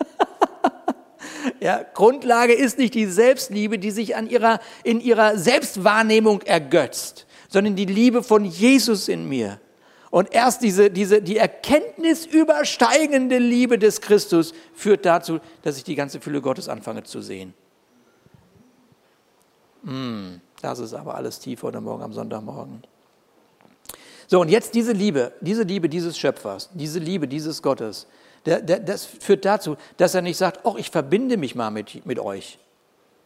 [1.60, 7.76] Ja, Grundlage ist nicht die Selbstliebe, die sich an ihrer, in ihrer Selbstwahrnehmung ergötzt, sondern
[7.76, 9.58] die Liebe von Jesus in mir.
[10.16, 15.94] Und erst diese, diese, die Erkenntnis übersteigende Liebe des Christus führt dazu, dass ich die
[15.94, 17.52] ganze Fülle Gottes anfange zu sehen.
[19.82, 22.82] Mm, das ist aber alles tief heute Morgen am Sonntagmorgen.
[24.26, 28.06] So, und jetzt diese Liebe, diese Liebe dieses Schöpfers, diese Liebe dieses Gottes,
[28.46, 32.06] der, der, das führt dazu, dass er nicht sagt, oh, ich verbinde mich mal mit,
[32.06, 32.58] mit euch.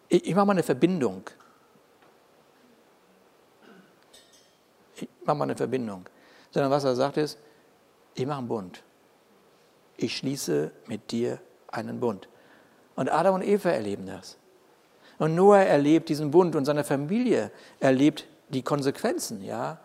[0.09, 1.23] Ich, ich mache mal eine Verbindung.
[4.97, 6.09] Ich mache mal eine Verbindung.
[6.51, 7.39] Sondern was er sagt ist,
[8.15, 8.83] ich mache einen Bund.
[9.97, 12.29] Ich schließe mit dir einen Bund.
[12.97, 14.37] Und Adam und Eva erleben das.
[15.19, 19.45] Und Noah erlebt diesen Bund und seine Familie erlebt die Konsequenzen.
[19.45, 19.79] Ja?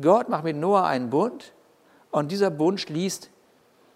[0.00, 1.52] Gott macht mit Noah einen Bund
[2.10, 3.30] und dieser Bund schließt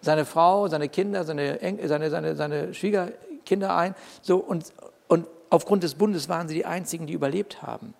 [0.00, 3.94] seine Frau, seine Kinder, seine, seine, seine, seine Schwiegerkinder ein.
[4.22, 4.72] So, und,
[5.08, 7.94] und aufgrund des Bundes waren sie die einzigen, die überlebt haben.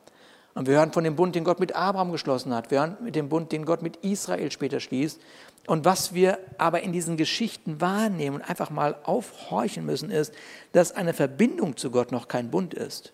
[0.58, 2.72] Und wir hören von dem Bund, den Gott mit Abraham geschlossen hat.
[2.72, 5.20] Wir hören mit dem Bund, den Gott mit Israel später schließt.
[5.68, 10.34] Und was wir aber in diesen Geschichten wahrnehmen und einfach mal aufhorchen müssen, ist,
[10.72, 13.12] dass eine Verbindung zu Gott noch kein Bund ist.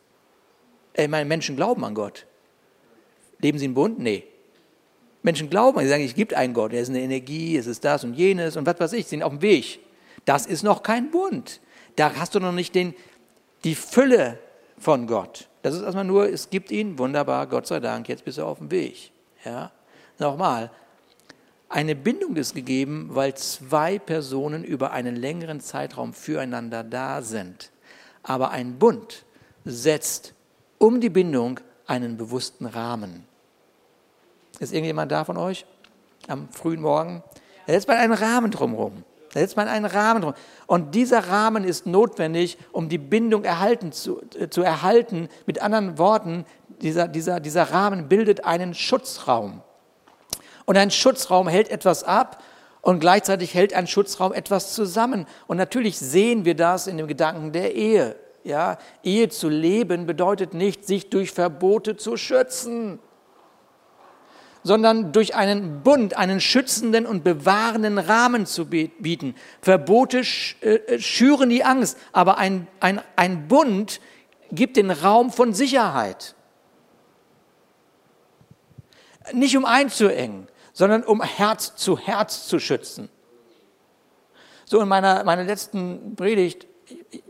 [0.94, 2.24] Ich meine, Menschen glauben an Gott.
[3.40, 3.98] Leben sie im Bund?
[3.98, 4.24] Nee.
[5.22, 8.04] Menschen glauben, sie sagen, es gibt einen Gott, er ist eine Energie, es ist das
[8.04, 9.80] und jenes und was weiß ich, sind auf dem Weg.
[10.24, 11.60] Das ist noch kein Bund.
[11.96, 12.94] Da hast du noch nicht den,
[13.64, 14.38] die Fülle
[14.78, 15.48] von Gott.
[15.62, 18.58] Das ist erstmal nur, es gibt ihn, wunderbar, Gott sei Dank, jetzt bist du auf
[18.58, 19.12] dem Weg.
[19.44, 19.70] Ja?
[20.18, 20.70] Nochmal,
[21.68, 27.70] eine Bindung ist gegeben, weil zwei Personen über einen längeren Zeitraum füreinander da sind.
[28.22, 29.24] Aber ein Bund
[29.64, 30.34] setzt
[30.78, 33.26] um die Bindung einen bewussten Rahmen.
[34.60, 35.66] Ist irgendjemand da von euch?
[36.28, 37.22] Am frühen Morgen?
[37.66, 39.04] Da setzt man einen Rahmen drumherum.
[39.34, 40.34] Da setzt man einen Rahmen drum.
[40.68, 45.28] Und dieser Rahmen ist notwendig, um die Bindung erhalten zu, äh, zu erhalten.
[45.44, 46.46] Mit anderen Worten,
[46.80, 49.60] dieser, dieser, dieser Rahmen bildet einen Schutzraum.
[50.66, 52.44] Und ein Schutzraum hält etwas ab
[52.80, 55.26] und gleichzeitig hält ein Schutzraum etwas zusammen.
[55.48, 58.14] Und natürlich sehen wir das in dem Gedanken der Ehe.
[58.44, 63.00] Ja, Ehe zu leben bedeutet nicht, sich durch Verbote zu schützen
[64.64, 69.36] sondern durch einen Bund, einen schützenden und bewahrenden Rahmen zu bieten.
[69.60, 70.22] Verbote
[70.62, 74.00] äh, schüren die Angst, aber ein, ein, ein Bund
[74.50, 76.34] gibt den Raum von Sicherheit.
[79.32, 83.10] Nicht um einzuengen, sondern um Herz zu Herz zu schützen.
[84.64, 86.66] So in meiner, meiner letzten Predigt,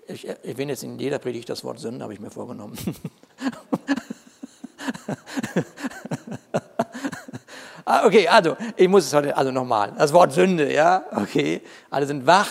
[0.06, 2.78] ich, ich erwähne jetzt in jeder Predigt das Wort Sünde, habe ich mir vorgenommen.
[7.84, 9.92] Ah, okay, also, ich muss es heute, also nochmal.
[9.98, 11.60] Das Wort Sünde, ja, okay.
[11.90, 12.48] Alle sind wach.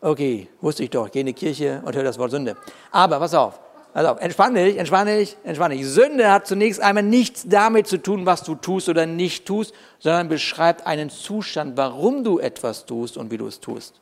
[0.00, 1.10] Okay, wusste ich doch.
[1.10, 2.56] Geh in die Kirche und hör das Wort Sünde.
[2.90, 3.60] Aber, pass auf.
[3.92, 5.86] Pass auf, entspann dich, entspann dich, entspann dich.
[5.86, 10.28] Sünde hat zunächst einmal nichts damit zu tun, was du tust oder nicht tust, sondern
[10.28, 14.00] beschreibt einen Zustand, warum du etwas tust und wie du es tust.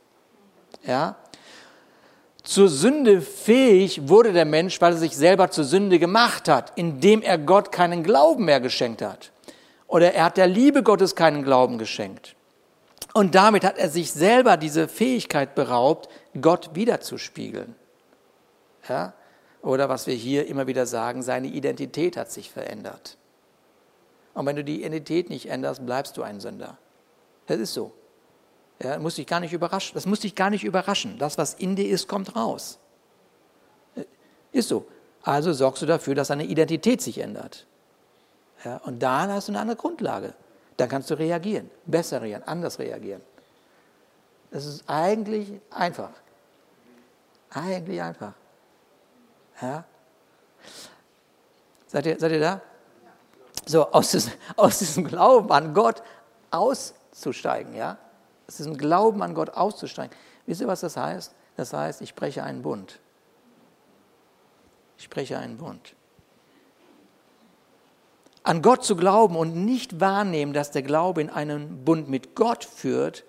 [0.86, 1.16] Ja?
[2.42, 7.22] Zur Sünde fähig wurde der Mensch, weil er sich selber zur Sünde gemacht hat, indem
[7.22, 9.32] er Gott keinen Glauben mehr geschenkt hat.
[9.88, 12.36] Oder er hat der Liebe Gottes keinen Glauben geschenkt.
[13.14, 16.08] Und damit hat er sich selber diese Fähigkeit beraubt,
[16.40, 17.74] Gott wiederzuspiegeln.
[18.88, 19.14] Ja?
[19.62, 23.16] Oder was wir hier immer wieder sagen, seine Identität hat sich verändert.
[24.34, 26.78] Und wenn du die Identität nicht änderst, bleibst du ein Sünder.
[27.46, 27.92] Das ist so.
[28.80, 29.94] Ja, muss dich gar nicht überraschen.
[29.94, 31.18] Das muss dich gar nicht überraschen.
[31.18, 32.78] Das, was in dir ist, kommt raus.
[34.52, 34.86] Ist so.
[35.22, 37.66] Also sorgst du dafür, dass deine Identität sich ändert.
[38.64, 40.34] Ja, und dann hast du eine andere Grundlage.
[40.76, 43.22] Dann kannst du reagieren, besser reagieren, anders reagieren.
[44.50, 46.10] Das ist eigentlich einfach.
[47.50, 48.32] Eigentlich einfach.
[49.60, 49.84] Ja?
[51.86, 52.60] Seid, ihr, seid ihr da?
[53.66, 56.02] So, aus diesem, aus diesem Glauben an Gott
[56.50, 57.98] auszusteigen, ja?
[58.46, 60.16] Aus diesem Glauben an Gott auszusteigen.
[60.46, 61.34] Wisst ihr, was das heißt?
[61.56, 63.00] Das heißt, ich breche einen Bund.
[64.96, 65.94] Ich spreche einen Bund.
[68.42, 72.64] An Gott zu glauben und nicht wahrnehmen, dass der Glaube in einen Bund mit Gott
[72.64, 73.24] führt,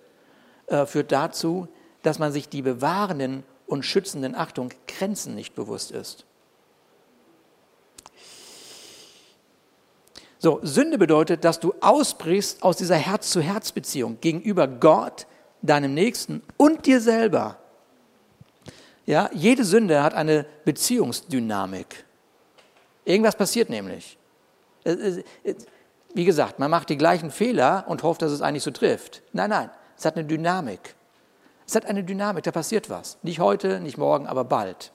[0.67, 1.67] äh, führt dazu,
[2.03, 6.25] dass man sich die bewahrenden und schützenden Achtung Grenzen nicht bewusst ist.
[10.41, 15.27] So, Sünde bedeutet, dass du ausbrichst aus dieser Herz-zu-Herz-Beziehung gegenüber Gott,
[15.61, 17.57] deinem Nächsten und dir selber.
[19.05, 22.05] Ja, jede Sünde hat eine Beziehungsdynamik.
[23.05, 24.18] Irgendwas passiert nämlich.
[24.83, 29.21] Wie gesagt, man macht die gleichen Fehler und hofft, dass es eigentlich so trifft.
[29.33, 30.95] Nein, nein, es hat eine Dynamik.
[31.67, 33.17] Es hat eine Dynamik, da passiert was.
[33.21, 34.91] Nicht heute, nicht morgen, aber bald.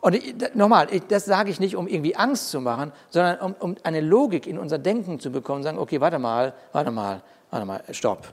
[0.00, 4.00] Und nochmal, das sage ich nicht, um irgendwie Angst zu machen, sondern um, um eine
[4.00, 8.32] Logik in unser Denken zu bekommen, sagen, okay, warte mal, warte mal, warte mal, stopp.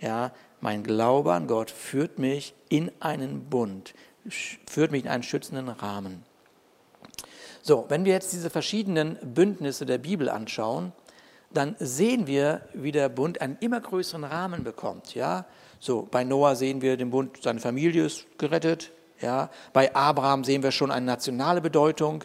[0.00, 3.94] Ja, mein Glaube an Gott führt mich in einen Bund,
[4.28, 6.24] führt mich in einen schützenden Rahmen.
[7.68, 10.94] So, wenn wir jetzt diese verschiedenen Bündnisse der Bibel anschauen,
[11.52, 15.14] dann sehen wir, wie der Bund einen immer größeren Rahmen bekommt.
[15.14, 15.44] Ja?
[15.78, 18.90] So, bei Noah sehen wir den Bund, seine Familie ist gerettet.
[19.20, 19.50] Ja?
[19.74, 22.24] Bei Abraham sehen wir schon eine nationale Bedeutung.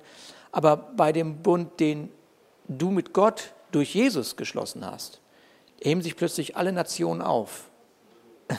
[0.53, 2.08] Aber bei dem Bund, den
[2.69, 5.19] du mit Gott durch Jesus geschlossen hast,
[5.82, 7.69] heben sich plötzlich alle Nationen auf.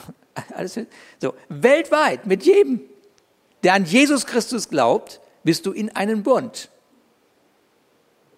[0.55, 0.79] Alles,
[1.19, 2.81] so, weltweit, mit jedem,
[3.63, 6.69] der an Jesus Christus glaubt, bist du in einen Bund.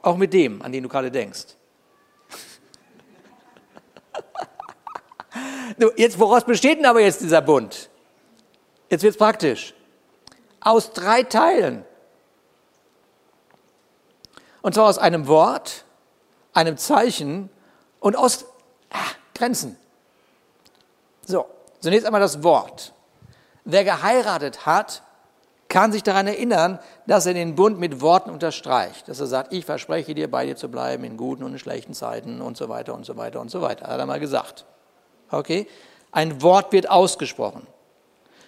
[0.07, 1.57] Auch mit dem, an den du gerade denkst.
[5.97, 7.89] Jetzt, woraus besteht denn aber jetzt dieser Bund?
[8.89, 9.73] Jetzt wird es praktisch.
[10.61, 11.83] Aus drei Teilen.
[14.61, 15.83] Und zwar aus einem Wort,
[16.53, 17.49] einem Zeichen
[17.99, 18.45] und aus
[18.89, 19.75] ah, Grenzen.
[21.25, 21.47] So,
[21.81, 22.93] zunächst einmal das Wort.
[23.65, 25.03] Wer geheiratet hat,
[25.69, 29.07] kann sich daran erinnern, dass er den Bund mit Worten unterstreicht.
[29.07, 31.93] Dass er sagt, ich verspreche dir, bei dir zu bleiben in guten und in schlechten
[31.93, 33.87] Zeiten und so weiter und so weiter und so weiter.
[33.87, 34.65] Hat er mal gesagt.
[35.29, 35.67] Okay?
[36.11, 37.67] Ein Wort wird ausgesprochen.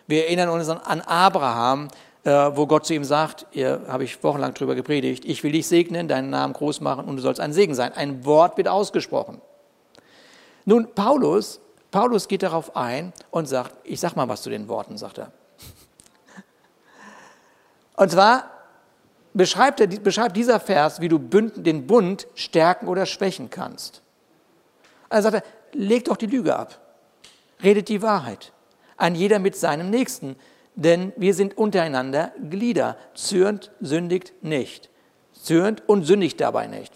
[0.07, 1.89] Wir erinnern uns an Abraham,
[2.23, 5.67] äh, wo Gott zu ihm sagt, hier habe ich wochenlang drüber gepredigt, ich will dich
[5.67, 7.93] segnen, deinen Namen groß machen und du sollst ein Segen sein.
[7.93, 9.41] Ein Wort wird ausgesprochen.
[10.65, 11.59] Nun, Paulus,
[11.91, 15.31] Paulus geht darauf ein und sagt, ich sag mal was zu den Worten, sagt er.
[17.99, 18.49] Und zwar
[19.33, 24.01] beschreibt, er, beschreibt dieser Vers, wie du den Bund stärken oder schwächen kannst.
[25.09, 26.79] Also sagt er, leg doch die Lüge ab.
[27.61, 28.53] Redet die Wahrheit.
[28.95, 30.37] Ein jeder mit seinem Nächsten.
[30.75, 32.95] Denn wir sind untereinander Glieder.
[33.15, 34.89] Zürnt, sündigt nicht.
[35.33, 36.93] Zürnt und sündigt dabei nicht.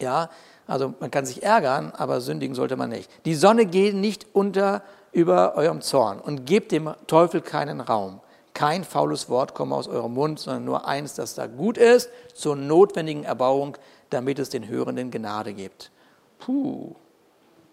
[0.00, 0.30] Ja,
[0.66, 3.10] also man kann sich ärgern, aber sündigen sollte man nicht.
[3.26, 8.22] Die Sonne geht nicht unter über eurem Zorn und gebt dem Teufel keinen Raum.
[8.58, 12.56] Kein faules Wort komme aus eurem Mund, sondern nur eins, das da gut ist, zur
[12.56, 13.78] notwendigen Erbauung,
[14.10, 15.92] damit es den Hörenden Gnade gibt.
[16.40, 16.96] Puh.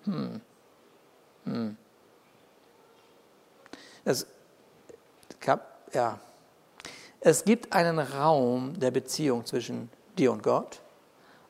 [0.03, 0.41] Hm.
[1.45, 1.77] Hm.
[4.03, 4.27] Es,
[5.91, 6.19] ja.
[7.19, 10.81] es gibt einen Raum der Beziehung zwischen dir und Gott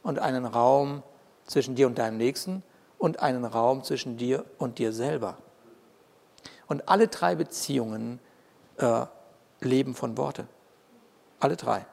[0.02, 1.04] und einen Raum
[1.46, 2.64] zwischen dir und deinem Nächsten
[2.98, 5.36] und einen Raum zwischen dir und dir selber.
[6.68, 8.22] Und alle drei Beziehungen
[8.78, 9.08] äh,
[9.66, 10.48] leben von Worte.
[11.40, 11.86] Alle drei.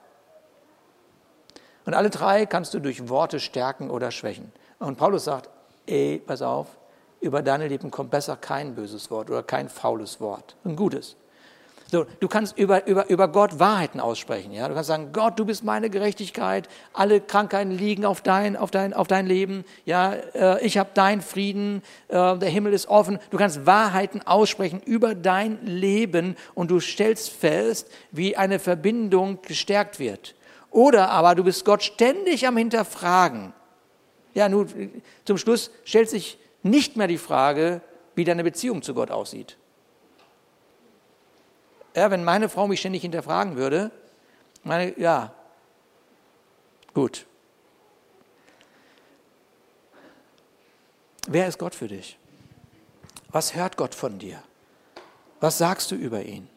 [1.85, 4.53] Und alle drei kannst du durch Worte stärken oder schwächen.
[4.79, 5.51] Und Paulus sagt,
[5.87, 6.69] ey, pass auf,
[7.21, 11.17] über deine Lippen kommt besser kein böses Wort oder kein faules Wort, ein gutes.
[11.93, 14.51] So, du kannst über, über, über Gott Wahrheiten aussprechen.
[14.51, 14.67] Ja?
[14.67, 18.95] Du kannst sagen, Gott, du bist meine Gerechtigkeit, alle Krankheiten liegen auf dein, auf dein,
[18.95, 20.15] auf dein Leben, ja?
[20.15, 23.19] Äh, ich habe deinen Frieden, äh, der Himmel ist offen.
[23.29, 29.99] Du kannst Wahrheiten aussprechen über dein Leben und du stellst fest, wie eine Verbindung gestärkt
[29.99, 30.35] wird.
[30.71, 33.53] Oder aber du bist Gott ständig am Hinterfragen.
[34.33, 34.67] Ja, nun,
[35.27, 37.83] zum Schluss stellt sich nicht mehr die Frage,
[38.15, 39.59] wie deine Beziehung zu Gott aussieht.
[41.95, 43.91] Ja, wenn meine Frau mich ständig hinterfragen würde,
[44.65, 45.35] meine, ja,
[46.95, 47.27] gut.
[51.29, 52.19] Wer ist Gott für dich?
[53.31, 54.43] Was hört Gott von dir?
[55.41, 56.49] Was sagst du über ihn?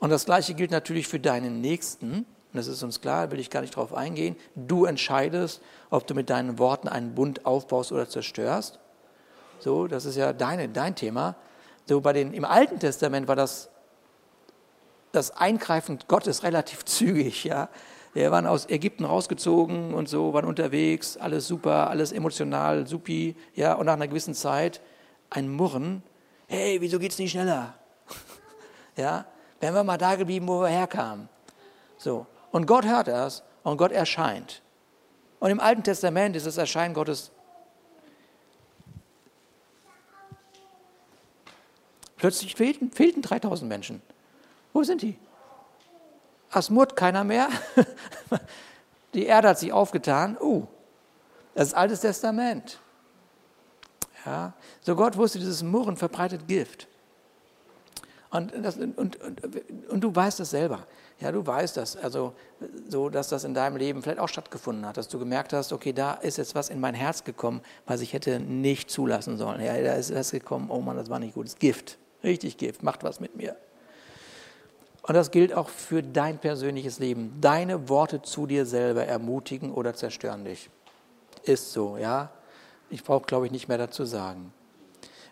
[0.00, 2.26] Und das Gleiche gilt natürlich für deinen Nächsten.
[2.52, 4.36] das ist uns klar, will ich gar nicht darauf eingehen.
[4.54, 5.60] Du entscheidest,
[5.90, 8.78] ob du mit deinen Worten einen Bund aufbaust oder zerstörst.
[9.60, 11.34] So, das ist ja deine, dein Thema.
[11.86, 13.70] So, bei den, Im Alten Testament war das,
[15.12, 17.44] das Eingreifen Gottes relativ zügig.
[17.44, 17.68] Ja.
[18.14, 23.36] Wir waren aus Ägypten rausgezogen und so, waren unterwegs, alles super, alles emotional, supi.
[23.54, 24.80] Ja, und nach einer gewissen Zeit
[25.30, 26.02] ein Murren.
[26.46, 27.74] Hey, wieso geht's nicht schneller?
[28.96, 29.26] ja,
[29.60, 31.28] wären wir mal da geblieben, wo wir herkamen.
[31.98, 32.26] So.
[32.50, 34.62] Und Gott hört das und Gott erscheint.
[35.38, 37.30] Und im Alten Testament ist das Erscheinen Gottes
[42.18, 44.02] Plötzlich fehlten, fehlten 3000 Menschen.
[44.78, 45.18] Wo sind die?
[46.50, 47.48] Asmut, keiner mehr.
[49.12, 50.38] Die Erde hat sich aufgetan.
[50.40, 50.68] Uh,
[51.56, 52.78] das ist Altes Testament.
[54.24, 56.86] Ja, so Gott wusste, dieses Murren verbreitet Gift.
[58.30, 59.18] Und, das, und, und,
[59.90, 60.86] und, du weißt das selber.
[61.18, 61.96] Ja, du weißt das.
[61.96, 62.34] Also,
[62.88, 65.92] so, dass das in deinem Leben vielleicht auch stattgefunden hat, dass du gemerkt hast, okay,
[65.92, 69.60] da ist jetzt was in mein Herz gekommen, was ich hätte nicht zulassen sollen.
[69.60, 71.98] Ja, da ist was gekommen, oh Mann, das war nicht gut, das ist Gift.
[72.22, 73.56] Richtig Gift, macht was mit mir.
[75.08, 77.40] Und das gilt auch für dein persönliches Leben.
[77.40, 80.68] Deine Worte zu dir selber ermutigen oder zerstören dich.
[81.44, 82.30] Ist so, ja.
[82.90, 84.52] Ich brauche, glaube ich, nicht mehr dazu sagen.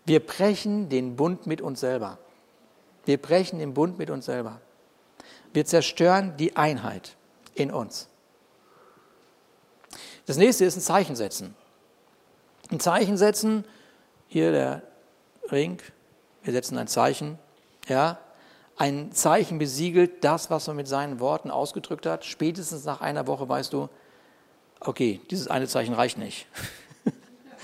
[0.07, 2.17] Wir brechen den Bund mit uns selber.
[3.05, 4.63] Wir brechen den Bund mit uns selber.
[5.53, 7.15] Wir zerstören die Einheit
[7.55, 8.09] in uns.
[10.25, 11.55] Das nächste ist ein Zeichen setzen.
[12.71, 13.67] Ein Zeichen setzen,
[14.27, 14.83] hier der
[15.51, 15.83] Ring,
[16.45, 17.39] wir setzen ein Zeichen,
[17.89, 18.19] ja,
[18.77, 22.25] ein Zeichen besiegelt das, was man mit seinen Worten ausgedrückt hat.
[22.25, 23.89] Spätestens nach einer Woche weißt du,
[24.81, 26.47] okay, dieses eine Zeichen reicht nicht.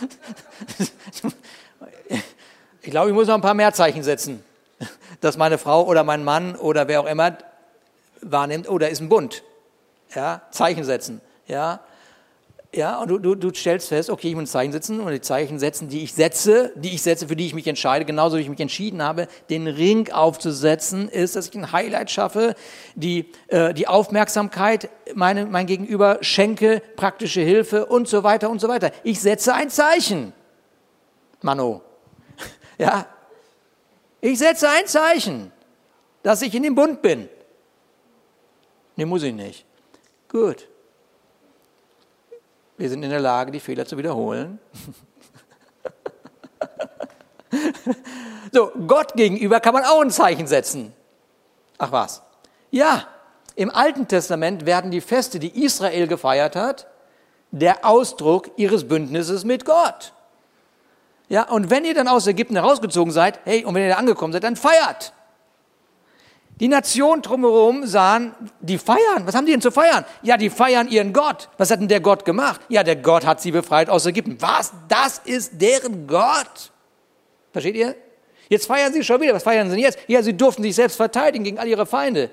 [2.83, 4.43] ich glaube, ich muss noch ein paar mehr Zeichen setzen,
[5.21, 7.37] dass meine Frau oder mein Mann oder wer auch immer
[8.23, 9.43] wahrnimmt, oh, ist ein Bund.
[10.15, 11.21] Ja, Zeichen setzen.
[11.47, 11.81] Ja,
[12.75, 15.21] ja, und du, du, du stellst fest, okay, ich muss ein Zeichen setzen und die
[15.21, 18.41] Zeichen setzen, die ich setze, die ich setze, für die ich mich entscheide, genauso wie
[18.41, 22.55] ich mich entschieden habe, den Ring aufzusetzen, ist, dass ich ein Highlight schaffe,
[22.95, 28.69] die, äh, die Aufmerksamkeit meine, mein Gegenüber schenke, praktische Hilfe und so weiter und so
[28.69, 28.91] weiter.
[29.05, 30.33] Ich setze ein Zeichen.
[31.43, 31.83] Mano.
[32.79, 33.07] Ja.
[34.21, 35.53] Ich setze ein Zeichen,
[36.23, 37.29] dass ich in dem Bund bin.
[38.97, 39.67] Nee, muss ich nicht.
[40.29, 40.69] Gut.
[42.83, 44.59] Wir sind in der Lage, die Fehler zu wiederholen.
[48.53, 50.93] so, Gott gegenüber kann man auch ein Zeichen setzen.
[51.79, 52.23] Ach was?
[52.73, 53.07] Ja,
[53.55, 56.89] im Alten Testament werden die Feste, die Israel gefeiert hat,
[57.53, 60.13] der Ausdruck ihres Bündnisses mit Gott.
[61.29, 64.33] Ja, und wenn ihr dann aus Ägypten herausgezogen seid, hey, und wenn ihr da angekommen
[64.33, 65.13] seid, dann feiert.
[66.61, 69.25] Die Nationen drumherum sahen, die feiern.
[69.25, 70.05] Was haben die denn zu feiern?
[70.23, 71.49] Ja, die feiern ihren Gott.
[71.59, 72.61] Was hat denn der Gott gemacht?
[72.69, 74.37] Ja, der Gott hat sie befreit aus Ägypten.
[74.41, 74.73] Was?
[74.89, 76.71] Das ist deren Gott.
[77.53, 77.97] Versteht ihr?
[78.49, 79.35] Jetzt feiern sie schon wieder.
[79.35, 79.99] Was feiern sie denn jetzt?
[80.07, 82.31] Ja, sie durften sich selbst verteidigen gegen all ihre Feinde.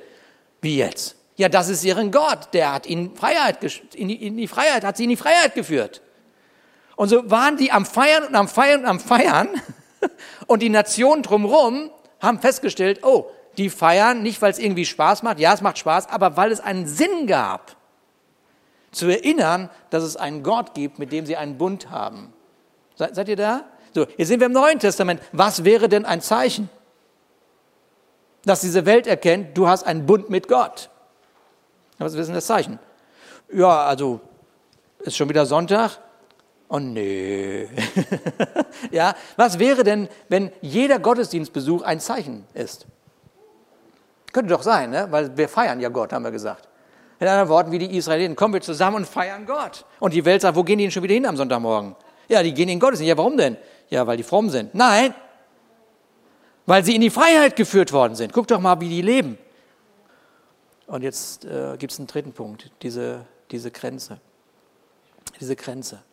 [0.62, 1.16] Wie jetzt?
[1.38, 2.50] Ja, das ist ihren Gott.
[2.54, 3.64] Der hat ihnen Freiheit,
[3.96, 6.02] in die, in die Freiheit, hat sie in die Freiheit geführt.
[6.98, 9.50] Und so waren die am Feiern und am Feiern und am Feiern.
[10.48, 15.40] Und die Nationen drumherum haben festgestellt, oh, die feiern, nicht weil es irgendwie Spaß macht,
[15.40, 17.76] ja, es macht Spaß, aber weil es einen Sinn gab,
[18.92, 22.34] zu erinnern, dass es einen Gott gibt, mit dem sie einen Bund haben.
[22.96, 23.66] Seid, seid ihr da?
[23.94, 25.22] So, hier sind wir im Neuen Testament.
[25.32, 26.70] Was wäre denn ein Zeichen?
[28.46, 30.90] Dass diese Welt erkennt, du hast einen Bund mit Gott.
[31.98, 32.80] Was ist denn das Zeichen?
[33.52, 34.22] Ja, also,
[35.00, 36.00] ist schon wieder Sonntag?
[36.70, 37.68] Oh nee.
[38.92, 42.86] ja, was wäre denn, wenn jeder Gottesdienstbesuch ein Zeichen ist?
[44.32, 45.08] Könnte doch sein, ne?
[45.10, 46.68] weil wir feiern ja Gott, haben wir gesagt.
[47.20, 49.86] In anderen Worten, wie die Israeliten, kommen wir zusammen und feiern Gott.
[50.00, 51.96] Und die Welt sagt, wo gehen die denn schon wieder hin am Sonntagmorgen?
[52.30, 53.02] Ja, die gehen in Gottes.
[53.02, 53.58] Ja, warum denn?
[53.90, 54.74] Ja, weil die fromm sind.
[54.74, 55.14] Nein,
[56.70, 58.32] weil sie in die Freiheit geführt worden sind.
[58.32, 59.40] Guck doch mal, wie die leben.
[60.86, 64.22] Und jetzt äh, gibt es einen dritten Punkt, diese, diese Grenze.
[65.40, 66.04] Diese Grenze.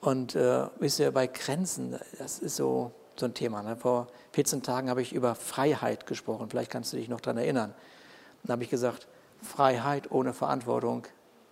[0.00, 3.62] Und äh, wisst ihr, bei Grenzen, das ist so, so ein Thema.
[3.62, 3.76] Ne?
[3.76, 6.48] Vor 14 Tagen habe ich über Freiheit gesprochen.
[6.50, 7.74] Vielleicht kannst du dich noch daran erinnern.
[8.42, 9.06] Dann habe ich gesagt,
[9.42, 11.06] Freiheit ohne Verantwortung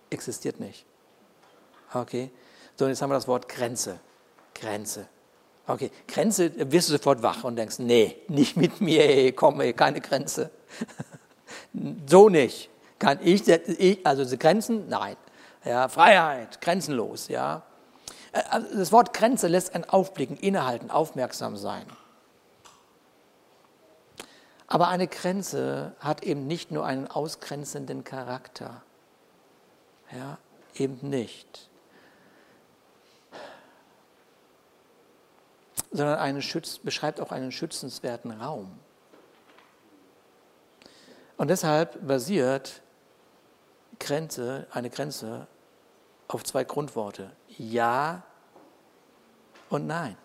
[0.09, 0.85] existiert nicht.
[1.93, 2.31] Okay?
[2.75, 3.99] So, und jetzt haben wir das Wort Grenze.
[4.55, 5.07] Grenze.
[5.67, 9.73] Okay, Grenze, wirst du sofort wach und denkst, nee, nicht mit mir, ey, komm, ey,
[9.73, 10.49] keine Grenze.
[12.07, 12.69] so nicht.
[12.97, 15.15] Kann ich, ich, also Grenzen, nein.
[15.63, 17.63] Ja, Freiheit, grenzenlos, ja.
[18.31, 21.85] Äh, also das Wort Grenze lässt einen aufblicken, innehalten, aufmerksam sein.
[24.71, 28.81] Aber eine Grenze hat eben nicht nur einen ausgrenzenden Charakter.
[30.13, 30.37] Ja,
[30.75, 31.69] eben nicht.
[35.91, 38.79] Sondern eine Schütz, beschreibt auch einen schützenswerten Raum.
[41.35, 42.81] Und deshalb basiert
[43.99, 45.47] Grenze, eine Grenze
[46.29, 47.29] auf zwei Grundworte.
[47.49, 48.23] Ja
[49.67, 50.15] und Nein.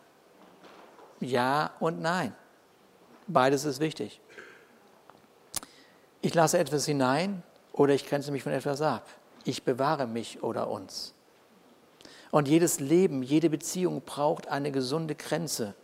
[1.19, 2.33] Ja und Nein.
[3.27, 4.21] Beides ist wichtig.
[6.27, 9.07] Ich lasse etwas hinein oder ich grenze mich von etwas ab.
[9.45, 11.15] Ich bewahre mich oder uns.
[12.33, 15.77] Und jedes Leben, jede Beziehung braucht eine gesunde Grenze.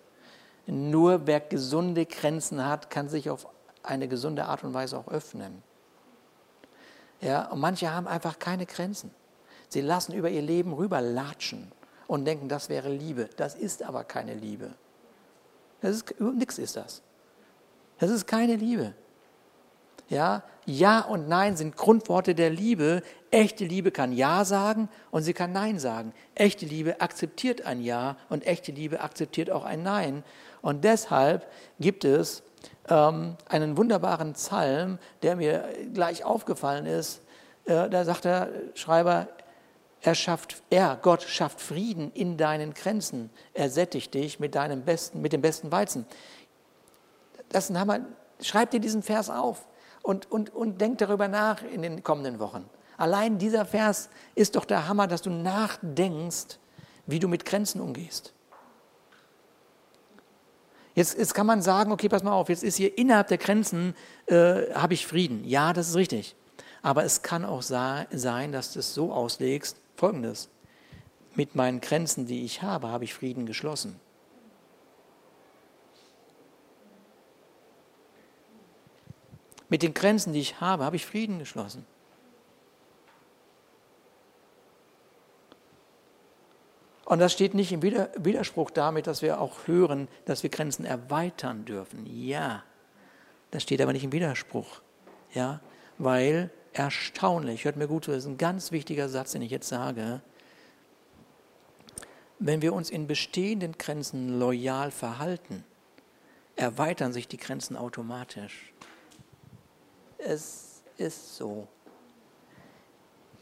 [0.67, 3.47] Nur wer gesunde Grenzen hat, kann sich auf
[3.85, 5.63] eine gesunde Art und Weise auch öffnen.
[7.21, 9.13] Ja, und manche haben einfach keine Grenzen.
[9.69, 11.71] Sie lassen über ihr Leben rüberlatschen
[12.09, 13.31] und denken, das wäre Liebe.
[13.37, 14.73] Das ist aber keine Liebe.
[15.83, 17.01] Das ist, nix ist das.
[18.01, 18.93] Das ist keine Liebe.
[20.13, 23.03] Ja, ja und Nein sind Grundworte der Liebe.
[23.31, 26.13] Echte Liebe kann Ja sagen und sie kann Nein sagen.
[26.35, 30.23] Echte Liebe akzeptiert ein Ja und echte Liebe akzeptiert auch ein Nein.
[30.61, 31.51] Und deshalb
[31.81, 32.43] gibt es
[32.91, 37.23] ähm, einen wunderbaren Psalm, der mir gleich aufgefallen ist.
[37.65, 39.29] Äh, da sagt der Schreiber,
[40.03, 43.31] er schafft, er, Gott, schafft Frieden in deinen Grenzen.
[43.55, 46.05] Er sättigt dich mit, deinem besten, mit dem besten Weizen.
[47.49, 48.01] Das ist ein Hammer.
[48.43, 49.65] Schreib dir diesen Vers auf
[50.03, 52.69] und, und, und denk darüber nach in den kommenden Wochen.
[52.97, 56.59] Allein dieser Vers ist doch der Hammer, dass du nachdenkst,
[57.07, 58.33] wie du mit Grenzen umgehst.
[60.95, 63.95] Jetzt, jetzt kann man sagen, okay, pass mal auf, jetzt ist hier innerhalb der Grenzen,
[64.27, 65.45] äh, habe ich Frieden.
[65.45, 66.37] Ja, das ist richtig.
[66.83, 70.49] Aber es kann auch sein, dass du es so auslegst, folgendes,
[71.35, 73.99] mit meinen Grenzen, die ich habe, habe ich Frieden geschlossen.
[79.73, 81.87] Mit den Grenzen, die ich habe, habe ich Frieden geschlossen.
[87.07, 91.65] Und das steht nicht im Widerspruch damit, dass wir auch hören, dass wir Grenzen erweitern
[91.65, 92.05] dürfen.
[92.05, 92.65] Ja,
[93.51, 94.83] das steht aber nicht im Widerspruch.
[95.33, 95.63] Ja,
[95.97, 99.71] weil erstaunlich, hört mir gut zu, das ist ein ganz wichtiger Satz, den ich jetzt
[99.71, 100.21] sage.
[102.39, 105.65] Wenn wir uns in bestehenden Grenzen loyal verhalten,
[106.57, 108.75] erweitern sich die Grenzen automatisch.
[110.25, 111.67] Es ist so.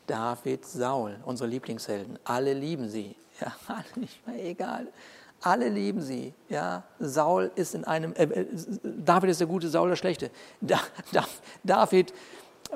[0.06, 3.14] David, Saul, unsere Lieblingshelden, alle lieben sie.
[3.40, 3.54] Ja,
[3.96, 4.88] nicht mehr egal.
[5.42, 6.34] Alle lieben sie.
[6.48, 8.46] Ja, Saul ist in einem, äh, äh,
[8.82, 10.30] David ist der Gute, Saul der Schlechte.
[10.60, 10.80] Da,
[11.12, 11.24] da,
[11.62, 12.12] David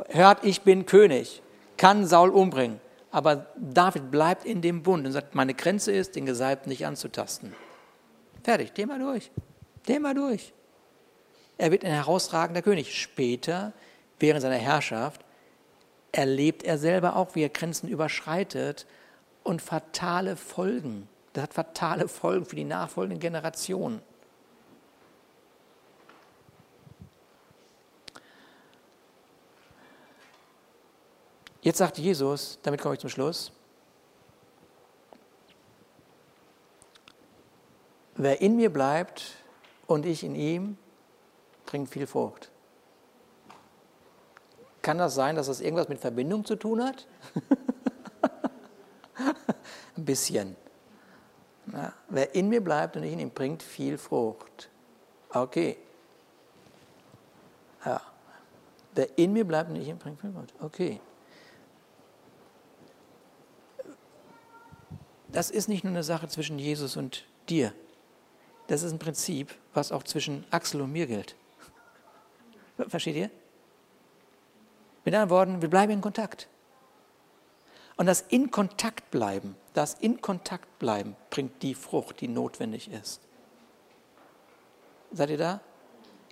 [0.09, 1.43] hört, ich bin König,
[1.77, 2.81] kann Saul umbringen.
[3.11, 7.55] Aber David bleibt in dem Bund und sagt, meine Grenze ist, den Gesalbten nicht anzutasten.
[8.43, 9.31] Fertig, Thema durch.
[9.85, 10.53] Thema durch.
[11.57, 13.01] Er wird ein herausragender König.
[13.01, 13.73] Später,
[14.25, 15.22] während seiner Herrschaft,
[16.11, 18.87] erlebt er selber auch, wie er Grenzen überschreitet
[19.43, 21.09] und fatale Folgen.
[21.35, 24.01] Das hat fatale Folgen für die nachfolgenden Generationen.
[31.61, 33.53] Jetzt sagt Jesus, damit komme ich zum Schluss,
[38.16, 39.35] wer in mir bleibt
[39.87, 40.79] und ich in ihm,
[41.66, 42.51] bringt viel Frucht.
[44.85, 47.07] Kann das sein, dass das irgendwas mit Verbindung zu tun hat?
[49.97, 50.57] Ein bisschen.
[51.72, 54.68] Ja, wer in mir bleibt und ich in ihm, bringt viel Frucht.
[55.30, 55.78] Okay.
[57.85, 58.01] Ja.
[58.95, 60.53] Wer in mir bleibt und ich in ihm, bringt viel Frucht.
[60.61, 61.01] Okay.
[65.35, 67.74] das ist nicht nur eine Sache zwischen Jesus und dir.
[68.68, 71.35] Das ist ein Prinzip, was auch zwischen Axel und mir gilt.
[72.89, 73.30] Versteht ihr?
[75.05, 76.49] Mit anderen Worten, wir bleiben in Kontakt.
[77.97, 83.21] Und das in Kontakt bleiben, das in Kontakt bleiben, bringt die Frucht, die notwendig ist.
[85.13, 85.61] Seid ihr da?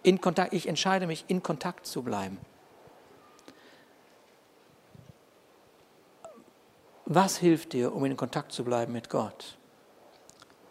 [0.02, 2.38] In Kontakt, ich entscheide mich, in Kontakt zu bleiben.
[7.04, 9.56] Was hilft dir, um in Kontakt zu bleiben mit Gott?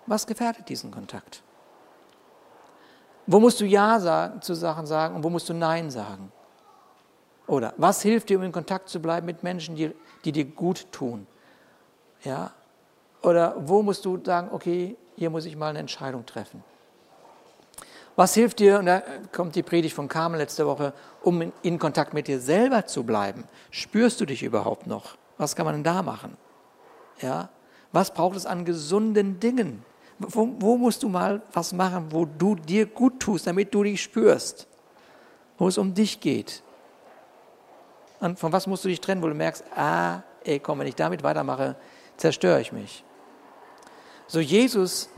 [0.08, 1.44] Was gefährdet diesen Kontakt?
[3.28, 6.32] Wo musst du Ja sagen, zu Sachen sagen und wo musst du Nein sagen?
[7.52, 9.92] Oder was hilft dir, um in Kontakt zu bleiben mit Menschen, die,
[10.24, 11.28] die dir gut tun?
[12.24, 12.52] Ja?
[13.22, 16.64] Oder wo musst du sagen, okay, hier muss ich mal eine Entscheidung treffen?
[18.16, 20.94] Was hilft dir, und da kommt die Predigt von Carmen letzte Woche,
[21.24, 23.44] um in, in Kontakt mit dir selber zu bleiben?
[23.70, 25.18] Spürst du dich überhaupt noch?
[25.38, 26.38] Was kann man denn da machen?
[27.20, 27.50] Ja?
[27.92, 29.84] Was braucht es an gesunden Dingen?
[30.20, 34.02] Wo, wo musst du mal was machen, wo du dir gut tust, damit du dich
[34.02, 34.68] spürst?
[35.62, 36.64] wo es um dich geht.
[38.22, 40.96] Und von was musst du dich trennen, wo du merkst, ah, ey, komm, wenn ich
[40.96, 41.76] damit weitermache,
[42.18, 43.04] zerstöre ich mich.
[44.28, 45.10] So Jesus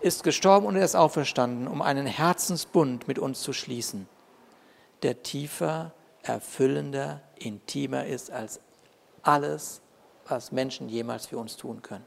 [0.00, 4.08] ist gestorben und er ist auferstanden, um einen Herzensbund mit uns zu schließen,
[5.02, 5.92] der tiefer,
[6.22, 8.60] erfüllender, intimer ist als
[9.22, 9.80] alles,
[10.26, 12.04] was Menschen jemals für uns tun können.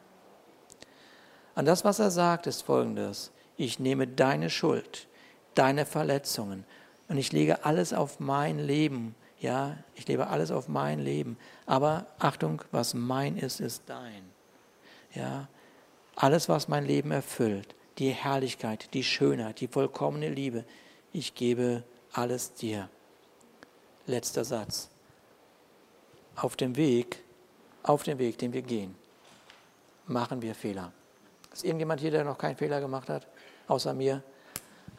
[1.56, 3.32] Und das, was er sagt, ist folgendes.
[3.58, 5.08] Ich nehme deine Schuld,
[5.56, 6.66] deine Verletzungen
[7.08, 9.16] und ich lege alles auf mein Leben.
[9.44, 11.38] Ja, ich lebe alles auf mein Leben.
[11.66, 14.24] Aber Achtung, was mein ist, ist dein.
[15.14, 15.50] Ja,
[16.16, 20.64] alles, was mein Leben erfüllt, die Herrlichkeit, die Schönheit, die vollkommene Liebe,
[21.12, 21.84] ich gebe
[22.14, 22.88] alles dir.
[24.06, 24.90] Letzter Satz.
[26.38, 27.22] Auf dem Weg,
[27.84, 28.96] auf dem Weg, den wir gehen,
[30.08, 30.94] machen wir Fehler.
[31.52, 33.28] Ist irgendjemand hier, der noch keinen Fehler gemacht hat?
[33.68, 34.24] Außer mir?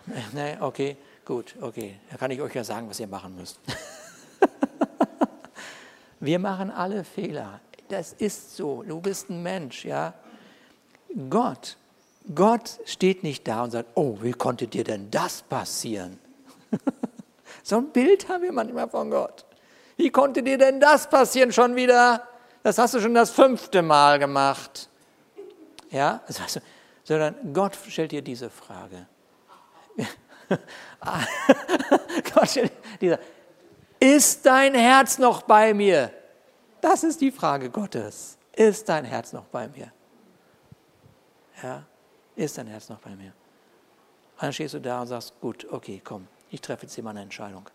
[0.35, 1.99] Nee, okay, gut, okay.
[2.11, 3.59] Da kann ich euch ja sagen, was ihr machen müsst.
[6.25, 7.61] wir machen alle Fehler.
[7.89, 8.83] Das ist so.
[8.83, 10.15] Du bist ein Mensch, ja.
[11.31, 11.77] Gott,
[12.35, 16.19] Gott steht nicht da und sagt, oh, wie konnte dir denn das passieren?
[17.63, 19.45] so ein Bild haben wir manchmal von Gott.
[19.97, 22.27] Wie konnte dir denn das passieren schon wieder?
[22.63, 24.89] Das hast du schon das fünfte Mal gemacht.
[25.91, 26.61] Ja, also,
[27.05, 29.07] sondern Gott stellt dir diese Frage.
[32.35, 33.19] Gott stellt diese
[34.05, 36.11] Ist dein Herz noch bei mir?
[36.83, 38.37] Das ist die Frage Gottes.
[38.53, 39.91] Ist dein Herz noch bei mir?
[41.63, 41.85] Ja,
[42.37, 43.33] ist dein Herz noch bei mir?
[44.35, 47.11] Und dann stehst du da und sagst, gut, okay, komm, ich treffe jetzt hier mal
[47.11, 47.71] eine Entscheidung.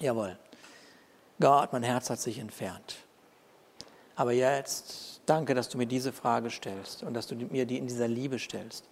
[0.00, 0.38] Jawohl.
[1.40, 2.96] Gott, mein Herz hat sich entfernt.
[4.16, 7.86] Aber jetzt Danke, dass du mir diese Frage stellst und dass du mir die in
[7.86, 8.84] dieser Liebe stellst.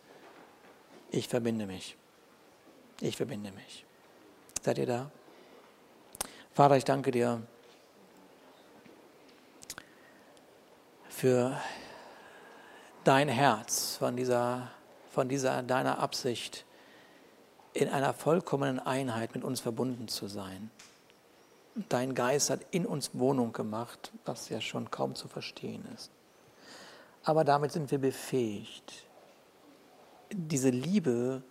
[1.11, 1.97] Ich verbinde mich.
[3.01, 3.85] Ich verbinde mich.
[4.63, 5.11] Seid ihr da?
[6.61, 7.41] Vater, ich danke dir
[11.09, 11.59] für
[13.03, 14.71] dein Herz, von dieser,
[15.11, 16.67] von dieser deiner Absicht,
[17.73, 20.71] in einer vollkommenen Einheit mit uns verbunden zu sein.
[21.89, 26.11] Dein Geist hat in uns Wohnung gemacht, was ja schon kaum zu verstehen ist
[27.25, 29.07] aber damit sind wir befähigt,
[30.31, 31.43] diese Liebe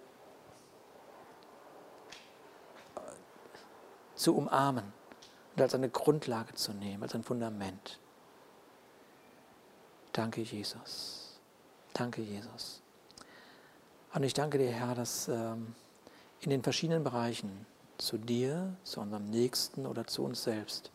[4.14, 4.99] zu umarmen
[5.60, 8.00] und als eine Grundlage zu nehmen, als ein Fundament.
[10.14, 11.38] Danke, Jesus.
[11.94, 12.82] Danke, Jesus.
[14.14, 15.76] Und ich danke dir, Herr, dass ähm,
[16.40, 17.66] in den verschiedenen Bereichen,
[17.98, 20.92] zu dir, zu unserem Nächsten oder zu uns selbst,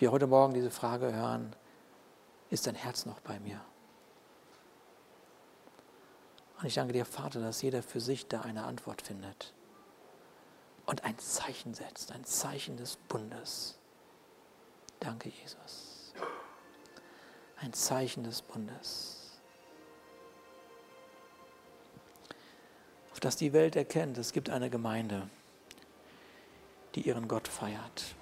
[0.00, 1.54] wir heute Morgen diese Frage hören,
[2.50, 3.60] ist dein Herz noch bei mir?
[6.58, 9.54] Und ich danke dir, Vater, dass jeder für sich da eine Antwort findet
[10.88, 13.78] und ein Zeichen setzt, ein Zeichen des Bundes.
[15.00, 16.14] Danke, Jesus.
[17.60, 19.38] Ein Zeichen des Bundes.
[23.12, 25.28] Auf das die Welt erkennt, es gibt eine Gemeinde,
[26.94, 28.14] die ihren Gott feiert.